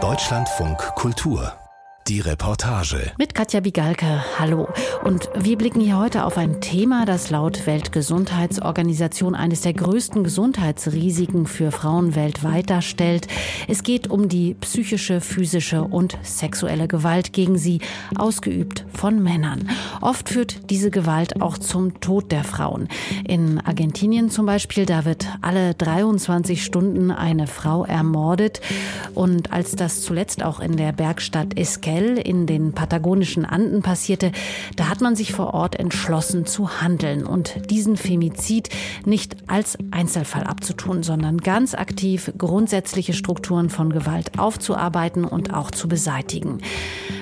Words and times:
Deutschlandfunk 0.00 0.78
Kultur 0.94 1.52
die 2.08 2.20
Reportage. 2.20 3.12
Mit 3.18 3.34
Katja 3.34 3.60
Bigalke, 3.60 4.24
hallo. 4.38 4.68
Und 5.04 5.28
wir 5.38 5.58
blicken 5.58 5.80
hier 5.80 5.98
heute 5.98 6.24
auf 6.24 6.38
ein 6.38 6.62
Thema, 6.62 7.04
das 7.04 7.28
laut 7.28 7.66
Weltgesundheitsorganisation 7.66 9.34
eines 9.34 9.60
der 9.60 9.74
größten 9.74 10.24
Gesundheitsrisiken 10.24 11.46
für 11.46 11.70
Frauen 11.70 12.14
weltweit 12.14 12.70
darstellt. 12.70 13.26
Es 13.68 13.82
geht 13.82 14.08
um 14.08 14.30
die 14.30 14.54
psychische, 14.54 15.20
physische 15.20 15.82
und 15.82 16.16
sexuelle 16.22 16.88
Gewalt 16.88 17.34
gegen 17.34 17.58
sie, 17.58 17.80
ausgeübt 18.16 18.86
von 18.94 19.22
Männern. 19.22 19.68
Oft 20.00 20.30
führt 20.30 20.70
diese 20.70 20.90
Gewalt 20.90 21.42
auch 21.42 21.58
zum 21.58 22.00
Tod 22.00 22.32
der 22.32 22.44
Frauen. 22.44 22.88
In 23.26 23.60
Argentinien 23.60 24.30
zum 24.30 24.46
Beispiel, 24.46 24.86
da 24.86 25.04
wird 25.04 25.26
alle 25.42 25.74
23 25.74 26.64
Stunden 26.64 27.10
eine 27.10 27.46
Frau 27.46 27.84
ermordet. 27.84 28.62
Und 29.14 29.52
als 29.52 29.76
das 29.76 30.00
zuletzt 30.00 30.42
auch 30.42 30.60
in 30.60 30.78
der 30.78 30.92
Bergstadt 30.92 31.58
Esquel 31.58 31.97
Hotel 31.98 32.18
in 32.18 32.46
den 32.46 32.72
patagonischen 32.72 33.44
Anden 33.44 33.82
passierte, 33.82 34.30
da 34.76 34.88
hat 34.88 35.00
man 35.00 35.16
sich 35.16 35.32
vor 35.32 35.54
Ort 35.54 35.76
entschlossen 35.76 36.46
zu 36.46 36.80
handeln 36.80 37.26
und 37.26 37.70
diesen 37.70 37.96
Femizid 37.96 38.68
nicht 39.04 39.36
als 39.48 39.76
Einzelfall 39.90 40.44
abzutun, 40.44 41.02
sondern 41.02 41.38
ganz 41.38 41.74
aktiv 41.74 42.32
grundsätzliche 42.38 43.14
Strukturen 43.14 43.68
von 43.68 43.90
Gewalt 43.90 44.38
aufzuarbeiten 44.38 45.24
und 45.24 45.52
auch 45.52 45.70
zu 45.70 45.88
beseitigen. 45.88 46.58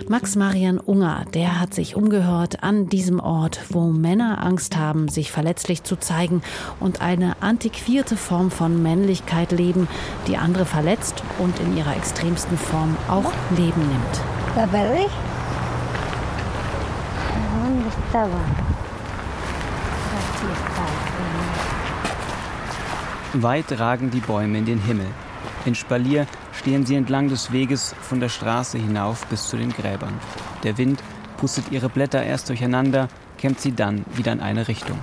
Max 0.08 0.36
Marian 0.36 0.78
Unger, 0.78 1.24
der 1.34 1.58
hat 1.58 1.74
sich 1.74 1.96
umgehört 1.96 2.62
an 2.62 2.88
diesem 2.88 3.18
Ort, 3.18 3.60
wo 3.70 3.86
Männer 3.86 4.44
Angst 4.44 4.76
haben, 4.76 5.08
sich 5.08 5.32
verletzlich 5.32 5.82
zu 5.82 5.96
zeigen 5.96 6.42
und 6.80 7.00
eine 7.00 7.42
antiquierte 7.42 8.16
Form 8.16 8.50
von 8.50 8.82
Männlichkeit 8.82 9.52
leben, 9.52 9.88
die 10.28 10.36
andere 10.36 10.64
verletzt 10.64 11.22
und 11.38 11.58
in 11.60 11.76
ihrer 11.76 11.96
extremsten 11.96 12.56
Form 12.56 12.96
auch 13.08 13.32
Leben 13.56 13.80
nimmt. 13.80 14.45
La. 14.56 14.64
¿Dónde 14.64 15.08
estaba? 17.90 18.40
Aquí 20.16 20.46
está. 20.56 20.84
Weit 23.34 23.78
ragen 23.78 24.10
die 24.10 24.20
Bäume 24.20 24.56
in 24.56 24.64
den 24.64 24.80
Himmel. 24.80 25.08
In 25.66 25.74
Spalier 25.74 26.26
stehen 26.54 26.86
sie 26.86 26.94
entlang 26.94 27.28
des 27.28 27.52
Weges 27.52 27.94
von 28.00 28.18
der 28.18 28.30
Straße 28.30 28.78
hinauf 28.78 29.26
bis 29.26 29.46
zu 29.46 29.58
den 29.58 29.74
Gräbern. 29.74 30.18
Der 30.62 30.78
Wind 30.78 31.02
pustet 31.36 31.70
ihre 31.70 31.90
Blätter 31.90 32.22
erst 32.22 32.48
durcheinander, 32.48 33.08
kämmt 33.36 33.60
sie 33.60 33.72
dann 33.72 34.06
wieder 34.14 34.32
in 34.32 34.40
eine 34.40 34.68
Richtung. 34.68 34.98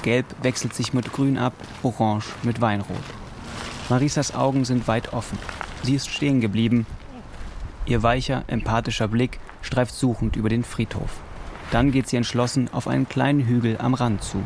Gelb 0.00 0.24
wechselt 0.40 0.72
sich 0.72 0.94
mit 0.94 1.12
Grün 1.12 1.36
ab, 1.36 1.52
Orange 1.82 2.28
mit 2.44 2.62
Weinrot. 2.62 2.96
Marisas 3.90 4.34
Augen 4.34 4.64
sind 4.64 4.88
weit 4.88 5.12
offen. 5.12 5.38
Sie 5.82 5.96
ist 5.96 6.08
stehen 6.08 6.40
geblieben, 6.40 6.86
Ihr 7.86 8.02
weicher, 8.02 8.42
empathischer 8.48 9.06
Blick 9.06 9.38
streift 9.62 9.94
suchend 9.94 10.34
über 10.34 10.48
den 10.48 10.64
Friedhof. 10.64 11.10
Dann 11.70 11.92
geht 11.92 12.08
sie 12.08 12.16
entschlossen 12.16 12.68
auf 12.72 12.88
einen 12.88 13.08
kleinen 13.08 13.40
Hügel 13.40 13.78
am 13.78 13.94
Rand 13.94 14.22
zu. 14.22 14.44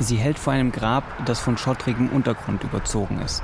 Sie 0.00 0.16
hält 0.16 0.38
vor 0.38 0.52
einem 0.52 0.72
Grab, 0.72 1.04
das 1.26 1.40
von 1.40 1.58
schottrigem 1.58 2.08
Untergrund 2.08 2.64
überzogen 2.64 3.20
ist. 3.20 3.42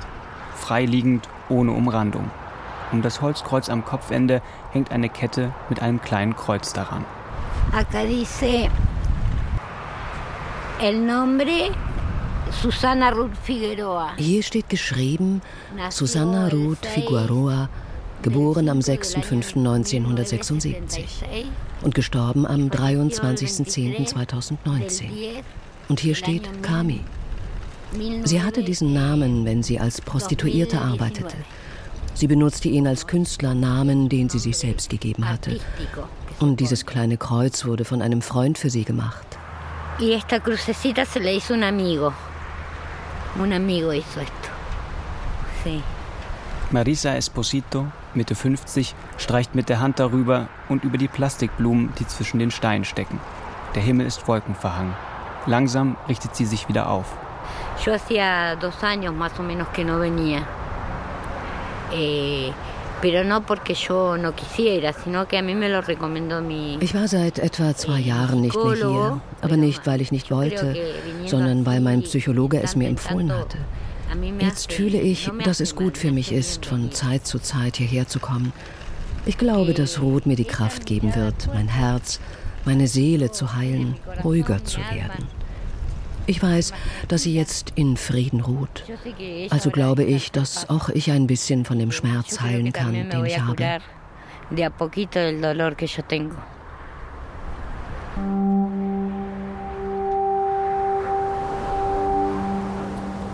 Freiliegend, 0.55 1.29
ohne 1.49 1.71
Umrandung. 1.71 2.31
Um 2.91 3.01
das 3.01 3.21
Holzkreuz 3.21 3.69
am 3.69 3.85
Kopfende 3.85 4.41
hängt 4.71 4.91
eine 4.91 5.09
Kette 5.09 5.53
mit 5.69 5.81
einem 5.81 6.01
kleinen 6.01 6.35
Kreuz 6.35 6.73
daran. 6.73 7.05
Acá 7.71 8.05
dice 8.05 8.69
el 10.79 10.99
nombre 11.05 11.71
Susana 12.51 13.09
Ruth 13.09 13.35
Figueroa. 13.43 14.13
Hier 14.17 14.43
steht 14.43 14.69
geschrieben 14.69 15.41
Susanna 15.89 16.47
Ruth 16.49 16.85
Figueroa, 16.85 17.69
geboren 18.21 18.69
am 18.69 18.77
6.5.1976 18.79 20.75
und 21.81 21.95
gestorben 21.95 22.45
am 22.45 22.69
23.10.2019. 22.69 25.05
Und 25.89 25.99
hier 25.99 26.15
steht 26.15 26.63
Kami. 26.63 27.01
Sie 28.23 28.41
hatte 28.41 28.63
diesen 28.63 28.93
Namen, 28.93 29.43
wenn 29.45 29.61
sie 29.63 29.79
als 29.79 30.01
Prostituierte 30.01 30.81
arbeitete. 30.81 31.35
Sie 32.13 32.27
benutzte 32.27 32.69
ihn 32.69 32.87
als 32.87 33.07
Künstlernamen, 33.07 34.09
den 34.09 34.29
sie 34.29 34.39
sich 34.39 34.57
selbst 34.57 34.89
gegeben 34.89 35.27
hatte. 35.27 35.59
Und 36.39 36.59
dieses 36.59 36.85
kleine 36.85 37.17
Kreuz 37.17 37.65
wurde 37.65 37.85
von 37.85 38.01
einem 38.01 38.21
Freund 38.21 38.57
für 38.57 38.69
sie 38.69 38.83
gemacht. 38.83 39.25
Y 39.97 40.13
esta 40.13 40.41
crucecita 40.41 41.05
se 41.05 41.21
le 41.21 41.31
hizo 41.31 41.53
un 41.53 41.63
amigo. 41.63 42.13
Un 43.37 43.51
amigo 43.53 43.91
hizo 43.91 44.21
esto. 44.21 44.49
Sí. 45.63 45.83
Marisa 46.71 47.15
Esposito, 47.17 47.87
Mitte 48.13 48.33
50, 48.33 48.95
streicht 49.17 49.55
mit 49.55 49.69
der 49.69 49.79
Hand 49.81 49.99
darüber 49.99 50.47
und 50.69 50.83
über 50.83 50.97
die 50.97 51.07
Plastikblumen, 51.07 51.93
die 51.99 52.07
zwischen 52.07 52.39
den 52.39 52.49
Steinen 52.51 52.85
stecken. 52.85 53.19
Der 53.75 53.83
Himmel 53.83 54.07
ist 54.07 54.27
wolkenverhangen. 54.27 54.95
Langsam 55.45 55.97
richtet 56.07 56.35
sie 56.35 56.45
sich 56.45 56.67
wieder 56.69 56.89
auf. 56.89 57.05
Yo 57.85 57.93
hacía 57.93 58.55
dos 58.55 58.83
años 58.83 59.13
más 59.13 59.37
o 59.39 59.43
menos 59.43 59.67
que 59.69 59.83
no 59.83 59.99
venía. 59.99 60.43
Eh, 61.91 62.51
ich 66.81 66.95
war 66.95 67.07
seit 67.07 67.39
etwa 67.39 67.75
zwei 67.75 67.99
Jahren 67.99 68.41
nicht 68.41 68.55
mehr 68.55 68.75
hier, 68.75 69.21
aber 69.41 69.57
nicht, 69.57 69.85
weil 69.87 70.01
ich 70.01 70.11
nicht 70.11 70.31
wollte, 70.31 70.75
sondern 71.25 71.65
weil 71.65 71.81
mein 71.81 72.01
Psychologe 72.03 72.61
es 72.61 72.75
mir 72.75 72.87
empfohlen 72.87 73.31
hatte. 73.31 73.57
Jetzt 74.39 74.71
fühle 74.71 74.99
ich, 74.99 75.29
dass 75.43 75.59
es 75.59 75.75
gut 75.75 75.97
für 75.97 76.11
mich 76.11 76.31
ist, 76.31 76.65
von 76.65 76.91
Zeit 76.91 77.25
zu 77.25 77.39
Zeit 77.39 77.77
hierher 77.77 78.07
zu 78.07 78.19
kommen. 78.19 78.53
Ich 79.25 79.37
glaube, 79.37 79.73
dass 79.73 80.01
Ruth 80.01 80.25
mir 80.25 80.35
die 80.35 80.45
Kraft 80.45 80.85
geben 80.85 81.15
wird, 81.15 81.47
mein 81.53 81.67
Herz, 81.67 82.19
meine 82.65 82.87
Seele 82.87 83.31
zu 83.31 83.55
heilen, 83.55 83.95
ruhiger 84.23 84.63
zu 84.63 84.79
werden. 84.79 85.27
Ich 86.27 86.41
weiß, 86.41 86.73
dass 87.07 87.23
sie 87.23 87.35
jetzt 87.35 87.73
in 87.75 87.97
Frieden 87.97 88.41
ruht. 88.41 88.83
Also 89.49 89.69
glaube 89.69 90.03
ich, 90.03 90.31
dass 90.31 90.69
auch 90.69 90.89
ich 90.89 91.11
ein 91.11 91.27
bisschen 91.27 91.65
von 91.65 91.77
dem 91.77 91.91
Schmerz 91.91 92.41
heilen 92.41 92.73
kann, 92.73 92.93
den 92.93 93.25
ich 93.25 93.39
habe. 93.39 93.79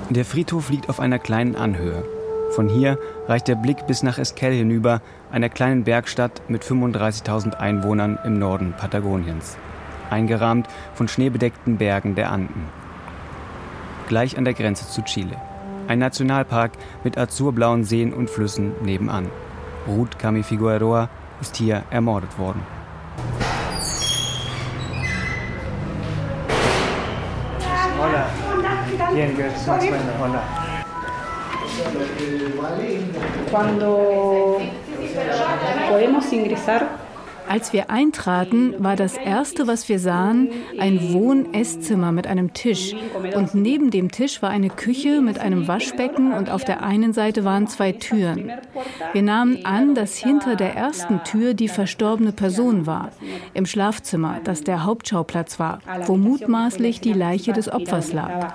Der 0.10 0.26
Friedhof 0.26 0.70
liegt 0.70 0.90
auf 0.90 1.00
einer 1.00 1.20
kleinen 1.20 1.56
Anhöhe. 1.56 2.04
Von 2.52 2.68
hier 2.68 3.00
reicht 3.28 3.48
der 3.48 3.56
Blick 3.56 3.88
bis 3.88 4.04
nach 4.04 4.18
Esquel 4.18 4.52
hinüber, 4.52 5.02
einer 5.32 5.48
kleinen 5.48 5.86
Bergstadt 5.86 6.42
mit 6.50 6.64
35.000 6.66 7.54
Einwohnern 7.54 8.20
im 8.26 8.38
Norden 8.38 8.74
Patagoniens, 8.78 9.56
eingerahmt 10.10 10.68
von 10.94 11.08
schneebedeckten 11.08 11.78
Bergen 11.78 12.16
der 12.16 12.30
Anden 12.30 12.81
gleich 14.12 14.38
an 14.38 14.44
der 14.44 14.54
Grenze 14.54 14.86
zu 14.90 15.02
Chile. 15.04 15.38
Ein 15.88 16.00
Nationalpark 16.00 16.74
mit 17.06 17.18
azurblauen 17.18 17.86
Seen 17.86 18.14
und 18.14 18.30
Flüssen 18.30 18.74
nebenan. 18.84 19.32
Ruth 19.88 20.20
Cami 20.20 20.44
Figueroa 20.44 21.08
ist 21.40 21.56
hier 21.56 21.84
ermordet 21.92 22.38
worden. 22.38 22.62
Hola. 27.98 28.26
Bien, 29.14 29.32
Hola. 30.20 30.44
Cuando 33.50 34.60
podemos 35.90 36.34
ingresar 36.34 37.01
als 37.52 37.74
wir 37.74 37.90
eintraten, 37.90 38.76
war 38.78 38.96
das 38.96 39.18
Erste, 39.18 39.68
was 39.68 39.90
wir 39.90 40.00
sahen, 40.00 40.52
ein 40.80 41.12
Wohn-Esszimmer 41.12 42.14
mit 42.14 42.26
einem 42.26 42.54
Tisch. 42.54 42.96
Und 43.36 43.54
neben 43.54 43.92
dem 43.92 44.10
Tisch 44.10 44.42
war 44.42 44.50
eine 44.50 44.70
Küche 44.70 45.20
mit 45.20 45.38
einem 45.38 45.68
Waschbecken 45.68 46.32
und 46.32 46.50
auf 46.50 46.64
der 46.64 46.82
einen 46.82 47.12
Seite 47.12 47.44
waren 47.44 47.68
zwei 47.68 47.92
Türen. 47.92 48.54
Wir 49.12 49.22
nahmen 49.22 49.66
an, 49.66 49.96
dass 49.96 50.16
hinter 50.16 50.56
der 50.56 50.78
ersten 50.78 51.26
Tür 51.26 51.54
die 51.54 51.68
verstorbene 51.68 52.32
Person 52.32 52.86
war, 52.86 53.10
im 53.54 53.66
Schlafzimmer, 53.66 54.40
das 54.46 54.64
der 54.64 54.86
Hauptschauplatz 54.86 55.60
war, 55.60 55.80
wo 56.06 56.16
mutmaßlich 56.16 57.02
die 57.02 57.12
Leiche 57.12 57.52
des 57.52 57.70
Opfers 57.70 58.14
lag. 58.14 58.54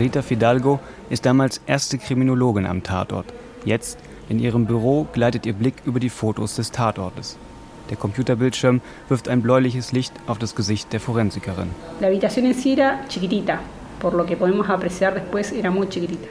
Rita 0.00 0.22
Fidalgo 0.22 0.80
ist 1.10 1.26
damals 1.26 1.60
erste 1.66 1.98
Kriminologin 1.98 2.64
am 2.64 2.82
Tatort. 2.82 3.26
Jetzt 3.66 3.98
in 4.28 4.38
ihrem 4.38 4.66
Büro 4.66 5.06
gleitet 5.12 5.46
ihr 5.46 5.52
Blick 5.52 5.74
über 5.84 6.00
die 6.00 6.10
Fotos 6.10 6.56
des 6.56 6.72
Tatortes. 6.72 7.36
Der 7.90 7.96
Computerbildschirm 7.96 8.80
wirft 9.08 9.28
ein 9.28 9.42
bläuliches 9.42 9.92
Licht 9.92 10.12
auf 10.26 10.38
das 10.38 10.54
Gesicht 10.54 10.92
der 10.92 11.00
Forensikerin. 11.00 11.70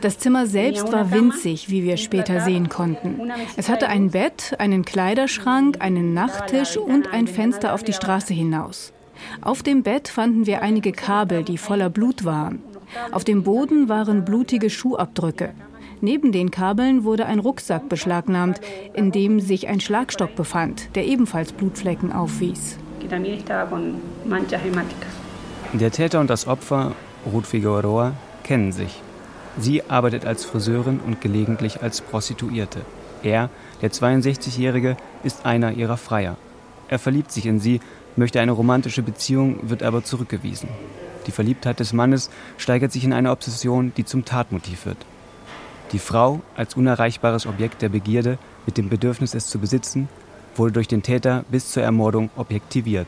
Das 0.01 0.19
Zimmer 0.19 0.45
selbst 0.45 0.91
war 0.91 1.11
winzig, 1.11 1.69
wie 1.69 1.83
wir 1.83 1.97
später 1.97 2.41
sehen 2.41 2.69
konnten. 2.69 3.31
Es 3.55 3.69
hatte 3.69 3.87
ein 3.87 4.11
Bett, 4.11 4.55
einen 4.59 4.85
Kleiderschrank, 4.85 5.77
einen 5.79 6.13
Nachttisch 6.13 6.77
und 6.77 7.11
ein 7.11 7.27
Fenster 7.27 7.73
auf 7.73 7.83
die 7.83 7.93
Straße 7.93 8.33
hinaus. 8.33 8.91
Auf 9.41 9.63
dem 9.63 9.81
Bett 9.81 10.09
fanden 10.09 10.45
wir 10.45 10.61
einige 10.61 10.91
Kabel, 10.91 11.43
die 11.43 11.57
voller 11.57 11.89
Blut 11.89 12.25
waren. 12.25 12.61
Auf 13.11 13.23
dem 13.23 13.43
Boden 13.43 13.89
waren 13.89 14.25
blutige 14.25 14.69
Schuhabdrücke. 14.69 15.51
Neben 16.01 16.31
den 16.31 16.51
Kabeln 16.51 17.03
wurde 17.03 17.25
ein 17.25 17.39
Rucksack 17.39 17.89
beschlagnahmt, 17.89 18.59
in 18.93 19.11
dem 19.11 19.39
sich 19.39 19.67
ein 19.67 19.79
Schlagstock 19.79 20.35
befand, 20.35 20.95
der 20.95 21.05
ebenfalls 21.05 21.53
Blutflecken 21.53 22.11
aufwies. 22.11 22.77
Der 25.73 25.91
Täter 25.91 26.19
und 26.19 26.29
das 26.29 26.47
Opfer, 26.47 26.93
Ruth 27.31 27.47
Figueroa, 27.47 28.13
kennen 28.43 28.71
sich. 28.71 29.01
Sie 29.57 29.83
arbeitet 29.89 30.25
als 30.25 30.43
Friseurin 30.43 30.99
und 30.99 31.21
gelegentlich 31.21 31.81
als 31.81 32.01
Prostituierte. 32.01 32.81
Er, 33.23 33.49
der 33.81 33.91
62-Jährige, 33.91 34.97
ist 35.23 35.45
einer 35.45 35.71
ihrer 35.71 35.97
Freier. 35.97 36.37
Er 36.87 36.99
verliebt 36.99 37.31
sich 37.31 37.45
in 37.45 37.59
sie, 37.59 37.79
möchte 38.15 38.39
eine 38.39 38.51
romantische 38.51 39.01
Beziehung, 39.01 39.59
wird 39.63 39.81
aber 39.81 40.03
zurückgewiesen. 40.03 40.69
Die 41.25 41.31
Verliebtheit 41.31 41.79
des 41.79 41.93
Mannes 41.93 42.29
steigert 42.57 42.91
sich 42.91 43.03
in 43.03 43.13
eine 43.13 43.31
Obsession, 43.31 43.93
die 43.97 44.05
zum 44.05 44.25
Tatmotiv 44.25 44.85
wird. 44.85 44.97
Die 45.91 45.99
Frau, 45.99 46.41
als 46.55 46.75
unerreichbares 46.75 47.45
Objekt 47.45 47.81
der 47.81 47.89
Begierde, 47.89 48.37
mit 48.65 48.77
dem 48.77 48.89
Bedürfnis, 48.89 49.33
es 49.33 49.47
zu 49.47 49.59
besitzen, 49.59 50.09
wurde 50.55 50.73
durch 50.73 50.87
den 50.87 51.03
Täter 51.03 51.45
bis 51.49 51.71
zur 51.71 51.83
Ermordung 51.83 52.29
objektiviert, 52.35 53.07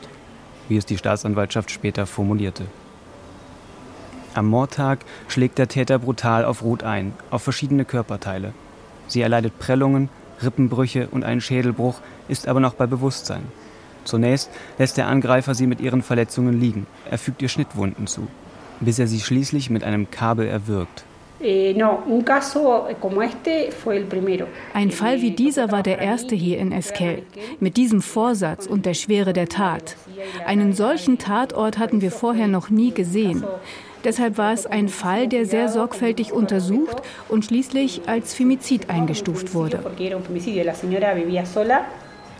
wie 0.68 0.76
es 0.76 0.86
die 0.86 0.98
Staatsanwaltschaft 0.98 1.70
später 1.70 2.06
formulierte. 2.06 2.66
Am 4.34 4.46
Mordtag 4.46 5.00
schlägt 5.26 5.58
der 5.58 5.68
Täter 5.68 5.98
brutal 5.98 6.44
auf 6.44 6.62
Ruth 6.62 6.84
ein, 6.84 7.12
auf 7.30 7.42
verschiedene 7.42 7.84
Körperteile. 7.84 8.52
Sie 9.08 9.20
erleidet 9.20 9.58
Prellungen, 9.58 10.10
Rippenbrüche 10.42 11.08
und 11.10 11.24
einen 11.24 11.40
Schädelbruch, 11.40 12.00
ist 12.28 12.46
aber 12.46 12.60
noch 12.60 12.74
bei 12.74 12.86
Bewusstsein. 12.86 13.42
Zunächst 14.04 14.50
lässt 14.78 14.96
der 14.96 15.08
Angreifer 15.08 15.54
sie 15.54 15.66
mit 15.66 15.80
ihren 15.80 16.02
Verletzungen 16.02 16.60
liegen. 16.60 16.86
Er 17.10 17.18
fügt 17.18 17.42
ihr 17.42 17.48
Schnittwunden 17.48 18.06
zu, 18.06 18.28
bis 18.80 18.98
er 18.98 19.08
sie 19.08 19.20
schließlich 19.20 19.70
mit 19.70 19.82
einem 19.82 20.10
Kabel 20.10 20.46
erwürgt. 20.46 21.04
Eh, 21.40 21.72
Ein 24.74 24.90
Fall 24.90 25.22
wie 25.22 25.30
dieser 25.30 25.70
war 25.70 25.82
der 25.82 25.98
erste 25.98 26.34
hier 26.34 26.58
in 26.58 26.72
Esquel, 26.72 27.22
mit 27.60 27.76
diesem 27.76 28.02
Vorsatz 28.02 28.66
und 28.66 28.86
der 28.86 28.94
Schwere 28.94 29.32
der 29.32 29.48
Tat. 29.48 29.96
Einen 30.46 30.72
solchen 30.72 31.18
Tatort 31.18 31.78
hatten 31.78 32.00
wir 32.00 32.10
vorher 32.10 32.48
noch 32.48 32.70
nie 32.70 32.92
gesehen. 32.92 33.44
Deshalb 34.02 34.38
war 34.38 34.52
es 34.52 34.66
ein 34.66 34.88
Fall, 34.88 35.28
der 35.28 35.44
sehr 35.46 35.68
sorgfältig 35.68 36.32
untersucht 36.32 37.02
und 37.28 37.44
schließlich 37.44 38.02
als 38.06 38.34
Femizid 38.34 38.90
eingestuft 38.90 39.54
wurde. 39.54 39.80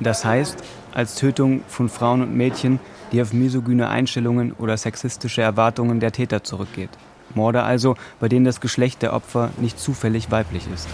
Das 0.01 0.25
heißt, 0.25 0.63
als 0.95 1.15
Tötung 1.17 1.63
von 1.69 1.89
Frauen 1.89 2.23
und 2.23 2.37
Mädchen, 2.37 2.79
die 3.13 3.23
auf 3.23 3.33
misogyne 3.33 3.89
Einstellungen 3.89 4.53
oder 4.59 4.77
sexistische 4.77 5.43
Erwartungen 5.43 5.99
der 5.99 6.13
Täter 6.13 6.45
zurückgeht. 6.45 6.91
Morde 7.35 7.63
also, 7.63 7.97
bei 8.21 8.29
denen 8.29 8.45
das 8.45 8.61
Geschlecht 8.61 9.03
der 9.03 9.13
Opfer 9.13 9.51
nicht 9.59 9.79
zufällig 9.79 10.31
weiblich 10.31 10.65
ist. 10.73 10.89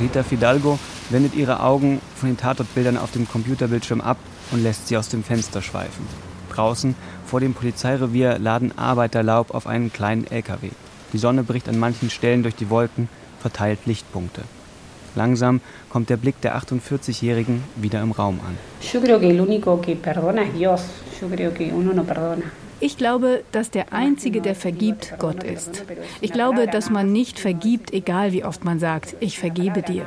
Rita 0.00 0.22
Fidalgo 0.22 0.78
wendet 1.10 1.34
ihre 1.34 1.60
Augen 1.60 2.00
von 2.16 2.28
den 2.28 2.36
Tatortbildern 2.36 2.96
auf 2.98 3.12
dem 3.12 3.28
Computerbildschirm 3.28 4.00
ab 4.00 4.18
und 4.50 4.62
lässt 4.62 4.88
sie 4.88 4.96
aus 4.96 5.08
dem 5.08 5.24
Fenster 5.24 5.62
schweifen. 5.62 6.06
Draußen 6.52 6.94
vor 7.26 7.40
dem 7.40 7.54
Polizeirevier 7.54 8.38
laden 8.38 8.76
Arbeiter 8.78 9.22
Laub 9.22 9.54
auf 9.54 9.66
einen 9.66 9.92
kleinen 9.92 10.26
LKW. 10.26 10.70
Die 11.12 11.18
Sonne 11.18 11.44
bricht 11.44 11.68
an 11.68 11.78
manchen 11.78 12.10
Stellen 12.10 12.42
durch 12.42 12.54
die 12.54 12.70
Wolken, 12.70 13.08
verteilt 13.40 13.80
Lichtpunkte. 13.86 14.42
Langsam 15.14 15.60
kommt 15.88 16.10
der 16.10 16.18
Blick 16.18 16.40
der 16.42 16.58
48-Jährigen 16.58 17.62
wieder 17.76 18.02
im 18.02 18.12
Raum 18.12 18.40
an. 18.46 18.58
Ich 22.78 22.98
glaube, 22.98 23.42
dass 23.52 23.70
der 23.70 23.94
Einzige, 23.94 24.42
der 24.42 24.54
vergibt, 24.54 25.14
Gott 25.18 25.42
ist. 25.42 25.84
Ich 26.20 26.30
glaube, 26.32 26.66
dass 26.66 26.90
man 26.90 27.10
nicht 27.10 27.40
vergibt, 27.40 27.92
egal 27.94 28.32
wie 28.32 28.44
oft 28.44 28.64
man 28.64 28.78
sagt, 28.78 29.16
ich 29.20 29.38
vergebe 29.38 29.80
dir. 29.80 30.06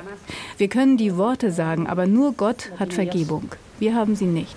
Wir 0.57 0.68
können 0.68 0.95
die 0.95 1.18
Worte 1.18 1.51
sagen, 1.51 1.88
aber 1.88 2.06
nur 2.06 2.33
Gott 2.33 2.71
hat 2.80 2.94
Vergebung. 2.94 3.50
Wir 3.80 3.95
haben 3.95 4.16
sie 4.16 4.25
nicht. 4.25 4.56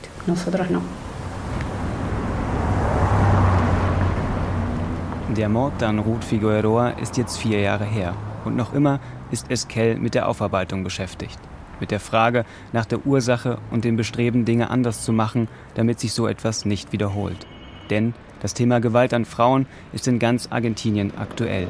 Der 5.37 5.49
Mord 5.49 5.83
an 5.83 5.99
Ruth 5.99 6.25
Figueroa 6.25 6.91
ist 6.91 7.17
jetzt 7.17 7.39
vier 7.39 7.61
Jahre 7.61 7.87
her. 7.87 8.15
Und 8.45 8.57
noch 8.57 8.75
immer 8.75 9.01
ist 9.31 9.51
Esquel 9.51 9.97
mit 9.97 10.15
der 10.15 10.29
Aufarbeitung 10.29 10.85
beschäftigt. 10.85 11.39
Mit 11.81 11.91
der 11.91 12.01
Frage 12.01 12.45
nach 12.73 12.85
der 12.85 13.07
Ursache 13.07 13.59
und 13.71 13.87
dem 13.87 13.97
Bestreben, 13.97 14.45
Dinge 14.45 14.69
anders 14.69 15.03
zu 15.03 15.15
machen, 15.15 15.49
damit 15.75 15.99
sich 15.99 16.13
so 16.13 16.27
etwas 16.27 16.67
nicht 16.67 16.93
wiederholt. 16.93 17.47
Denn 17.93 18.15
das 18.41 18.55
Thema 18.55 18.81
Gewalt 18.81 19.13
an 19.13 19.27
Frauen 19.27 19.67
ist 19.93 20.09
in 20.09 20.19
ganz 20.19 20.49
Argentinien 20.51 21.13
aktuell. 21.19 21.69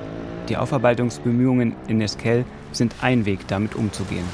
Die 0.49 0.57
Aufarbeitungsbemühungen 0.57 1.75
in 1.89 2.01
Esquel 2.01 2.45
sind 2.71 2.95
ein 3.01 3.25
Weg, 3.25 3.49
damit 3.49 3.75
umzugehen. 3.75 4.25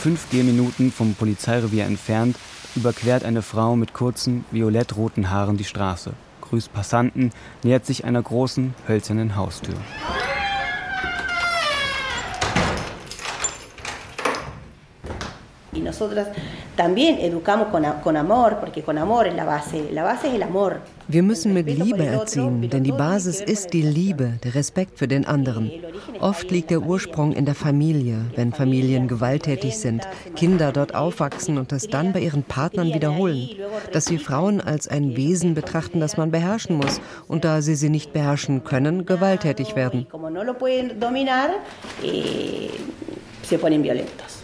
Fünf 0.00 0.28
Gehminuten 0.28 0.92
vom 0.92 1.14
Polizeirevier 1.14 1.86
entfernt 1.86 2.36
überquert 2.76 3.24
eine 3.24 3.40
Frau 3.40 3.74
mit 3.74 3.94
kurzen, 3.94 4.44
violett-roten 4.50 5.30
Haaren 5.30 5.56
die 5.56 5.64
Straße, 5.64 6.12
grüßt 6.42 6.74
Passanten, 6.74 7.30
nähert 7.62 7.86
sich 7.86 8.04
einer 8.04 8.20
großen, 8.20 8.74
hölzernen 8.86 9.34
Haustür. 9.34 9.76
Y 15.74 15.80
nosotras 15.80 16.28
también 16.76 17.18
educamos 17.18 17.68
con, 17.68 17.82
con 18.04 18.18
amor, 18.18 18.58
porque 18.60 18.82
con 18.82 18.98
amor 18.98 19.26
es 19.26 19.34
la 19.34 19.46
base. 19.46 19.88
La 19.90 20.02
base 20.02 20.28
es 20.28 20.34
el 20.34 20.42
amor. 20.42 20.82
Wir 21.08 21.22
müssen 21.22 21.54
mit 21.54 21.66
Liebe 21.66 22.04
erziehen, 22.04 22.68
denn 22.68 22.84
die 22.84 22.92
Basis 22.92 23.40
ist 23.40 23.72
die 23.72 23.82
Liebe, 23.82 24.34
der 24.44 24.54
Respekt 24.54 24.98
für 24.98 25.08
den 25.08 25.24
anderen. 25.24 25.70
Oft 26.20 26.50
liegt 26.50 26.70
der 26.70 26.82
Ursprung 26.82 27.32
in 27.32 27.46
der 27.46 27.54
Familie, 27.54 28.18
wenn 28.36 28.52
Familien 28.52 29.08
gewalttätig 29.08 29.78
sind, 29.78 30.06
Kinder 30.36 30.72
dort 30.72 30.94
aufwachsen 30.94 31.56
und 31.56 31.72
das 31.72 31.88
dann 31.88 32.12
bei 32.12 32.20
ihren 32.20 32.42
Partnern 32.42 32.92
wiederholen. 32.92 33.48
Dass 33.92 34.04
sie 34.04 34.18
Frauen 34.18 34.60
als 34.60 34.88
ein 34.88 35.16
Wesen 35.16 35.54
betrachten, 35.54 36.00
das 36.00 36.18
man 36.18 36.30
beherrschen 36.30 36.76
muss 36.76 37.00
und 37.28 37.44
da 37.44 37.62
sie 37.62 37.76
sie 37.76 37.88
nicht 37.88 38.12
beherrschen 38.12 38.62
können, 38.62 39.06
gewalttätig 39.06 39.74
werden. 39.74 40.06
Eh, 42.02 42.70
se 43.42 43.58
ponen 43.58 43.82
violentos. 43.82 44.42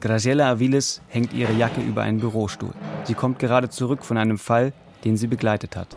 Graciela 0.00 0.48
Aviles 0.50 1.02
hängt 1.08 1.32
ihre 1.34 1.52
Jacke 1.52 1.80
über 1.82 2.02
einen 2.02 2.20
Bürostuhl. 2.20 2.72
Sie 3.04 3.14
kommt 3.14 3.38
gerade 3.38 3.68
zurück 3.68 4.04
von 4.04 4.16
einem 4.16 4.38
Fall, 4.38 4.72
den 5.04 5.16
sie 5.16 5.26
begleitet 5.26 5.76
hat. 5.76 5.88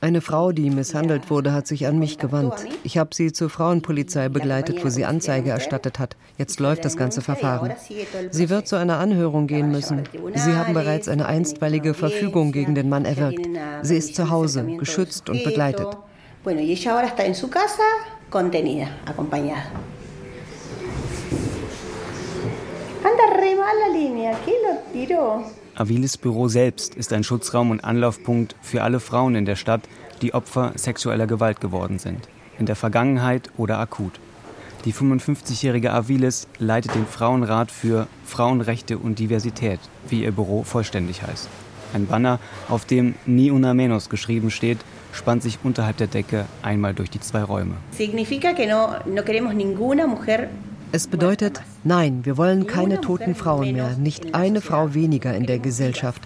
Eine 0.00 0.20
Frau, 0.20 0.52
die 0.52 0.70
misshandelt 0.70 1.28
wurde, 1.28 1.52
hat 1.52 1.66
sich 1.66 1.86
an 1.86 1.98
mich 1.98 2.18
gewandt. 2.18 2.54
Ich 2.84 2.98
habe 2.98 3.14
sie 3.14 3.32
zur 3.32 3.50
Frauenpolizei 3.50 4.28
begleitet, 4.28 4.84
wo 4.84 4.88
sie 4.90 5.04
Anzeige 5.04 5.50
erstattet 5.50 5.98
hat. 5.98 6.16
Jetzt 6.36 6.60
läuft 6.60 6.84
das 6.84 6.96
ganze 6.96 7.20
Verfahren. 7.20 7.72
Sie 8.30 8.48
wird 8.48 8.68
zu 8.68 8.76
einer 8.76 8.98
Anhörung 8.98 9.46
gehen 9.46 9.70
müssen. 9.72 10.04
Sie 10.34 10.54
haben 10.54 10.74
bereits 10.74 11.08
eine 11.08 11.26
einstweilige 11.26 11.94
Verfügung 11.94 12.52
gegen 12.52 12.74
den 12.74 12.88
Mann 12.88 13.04
erwirkt. 13.04 13.44
Sie 13.82 13.96
ist 13.96 14.14
zu 14.14 14.30
Hause, 14.30 14.64
geschützt 14.78 15.28
und 15.30 15.42
begleitet. 15.44 15.88
Bueno, 16.44 16.60
y 16.60 16.72
ella 16.72 16.92
ahora 16.92 17.08
está 17.08 17.24
en 17.24 17.34
su 17.34 17.50
casa 17.50 17.82
contenida, 18.30 18.88
acompañada. 19.06 19.70
Anda 23.04 23.40
re 23.40 23.54
mal 23.54 23.76
la 23.78 23.98
línea, 23.98 24.38
¿qué 24.44 24.52
lo 24.62 24.78
tiró? 24.92 25.44
Aviles 25.76 26.16
Büro 26.16 26.48
selbst 26.48 26.94
ist 26.96 27.12
ein 27.12 27.22
Schutzraum 27.22 27.70
und 27.70 27.84
Anlaufpunkt 27.84 28.56
für 28.60 28.82
alle 28.82 28.98
Frauen 28.98 29.36
in 29.36 29.44
der 29.44 29.54
Stadt, 29.54 29.82
die 30.22 30.34
Opfer 30.34 30.72
sexueller 30.74 31.28
Gewalt 31.28 31.60
geworden 31.60 31.98
sind, 31.98 32.28
in 32.58 32.66
der 32.66 32.74
Vergangenheit 32.74 33.50
oder 33.56 33.78
akut. 33.78 34.18
Die 34.84 34.92
55-jährige 34.92 35.92
Aviles 35.92 36.48
leitet 36.58 36.94
den 36.94 37.06
Frauenrat 37.06 37.70
für 37.70 38.08
Frauenrechte 38.24 38.98
und 38.98 39.18
Diversität, 39.18 39.80
wie 40.08 40.24
ihr 40.24 40.32
Büro 40.32 40.64
vollständig 40.64 41.22
heißt. 41.22 41.48
Ein 41.94 42.06
Banner, 42.06 42.38
auf 42.68 42.84
dem 42.84 43.14
Ni 43.24 43.50
una 43.50 43.74
menos 43.74 44.08
geschrieben 44.08 44.50
steht, 44.50 44.78
spannt 45.12 45.42
sich 45.42 45.58
unterhalb 45.62 45.96
der 45.96 46.06
Decke 46.06 46.46
einmal 46.62 46.94
durch 46.94 47.10
die 47.10 47.20
zwei 47.20 47.42
Räume. 47.42 47.74
Es 50.90 51.06
bedeutet, 51.06 51.60
nein, 51.84 52.20
wir 52.24 52.36
wollen 52.36 52.66
keine 52.66 53.00
toten 53.00 53.34
Frauen 53.34 53.72
mehr, 53.72 53.90
nicht 53.98 54.34
eine 54.34 54.60
Frau 54.60 54.94
weniger 54.94 55.34
in 55.34 55.46
der 55.46 55.58
Gesellschaft. 55.58 56.22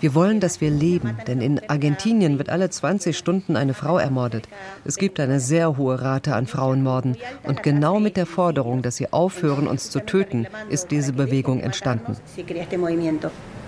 Wir 0.00 0.14
wollen, 0.14 0.40
dass 0.40 0.60
wir 0.60 0.70
leben, 0.70 1.16
denn 1.26 1.40
in 1.40 1.60
Argentinien 1.68 2.38
wird 2.38 2.50
alle 2.50 2.70
20 2.70 3.16
Stunden 3.16 3.56
eine 3.56 3.74
Frau 3.74 3.98
ermordet. 3.98 4.48
Es 4.84 4.96
gibt 4.96 5.18
eine 5.20 5.40
sehr 5.40 5.76
hohe 5.76 6.00
Rate 6.00 6.34
an 6.34 6.46
Frauenmorden. 6.46 7.16
Und 7.44 7.62
genau 7.62 7.98
mit 7.98 8.16
der 8.16 8.26
Forderung, 8.26 8.82
dass 8.82 8.96
sie 8.96 9.12
aufhören, 9.12 9.66
uns 9.66 9.90
zu 9.90 10.00
töten, 10.00 10.46
ist 10.68 10.90
diese 10.90 11.12
Bewegung 11.12 11.60
entstanden. 11.60 12.16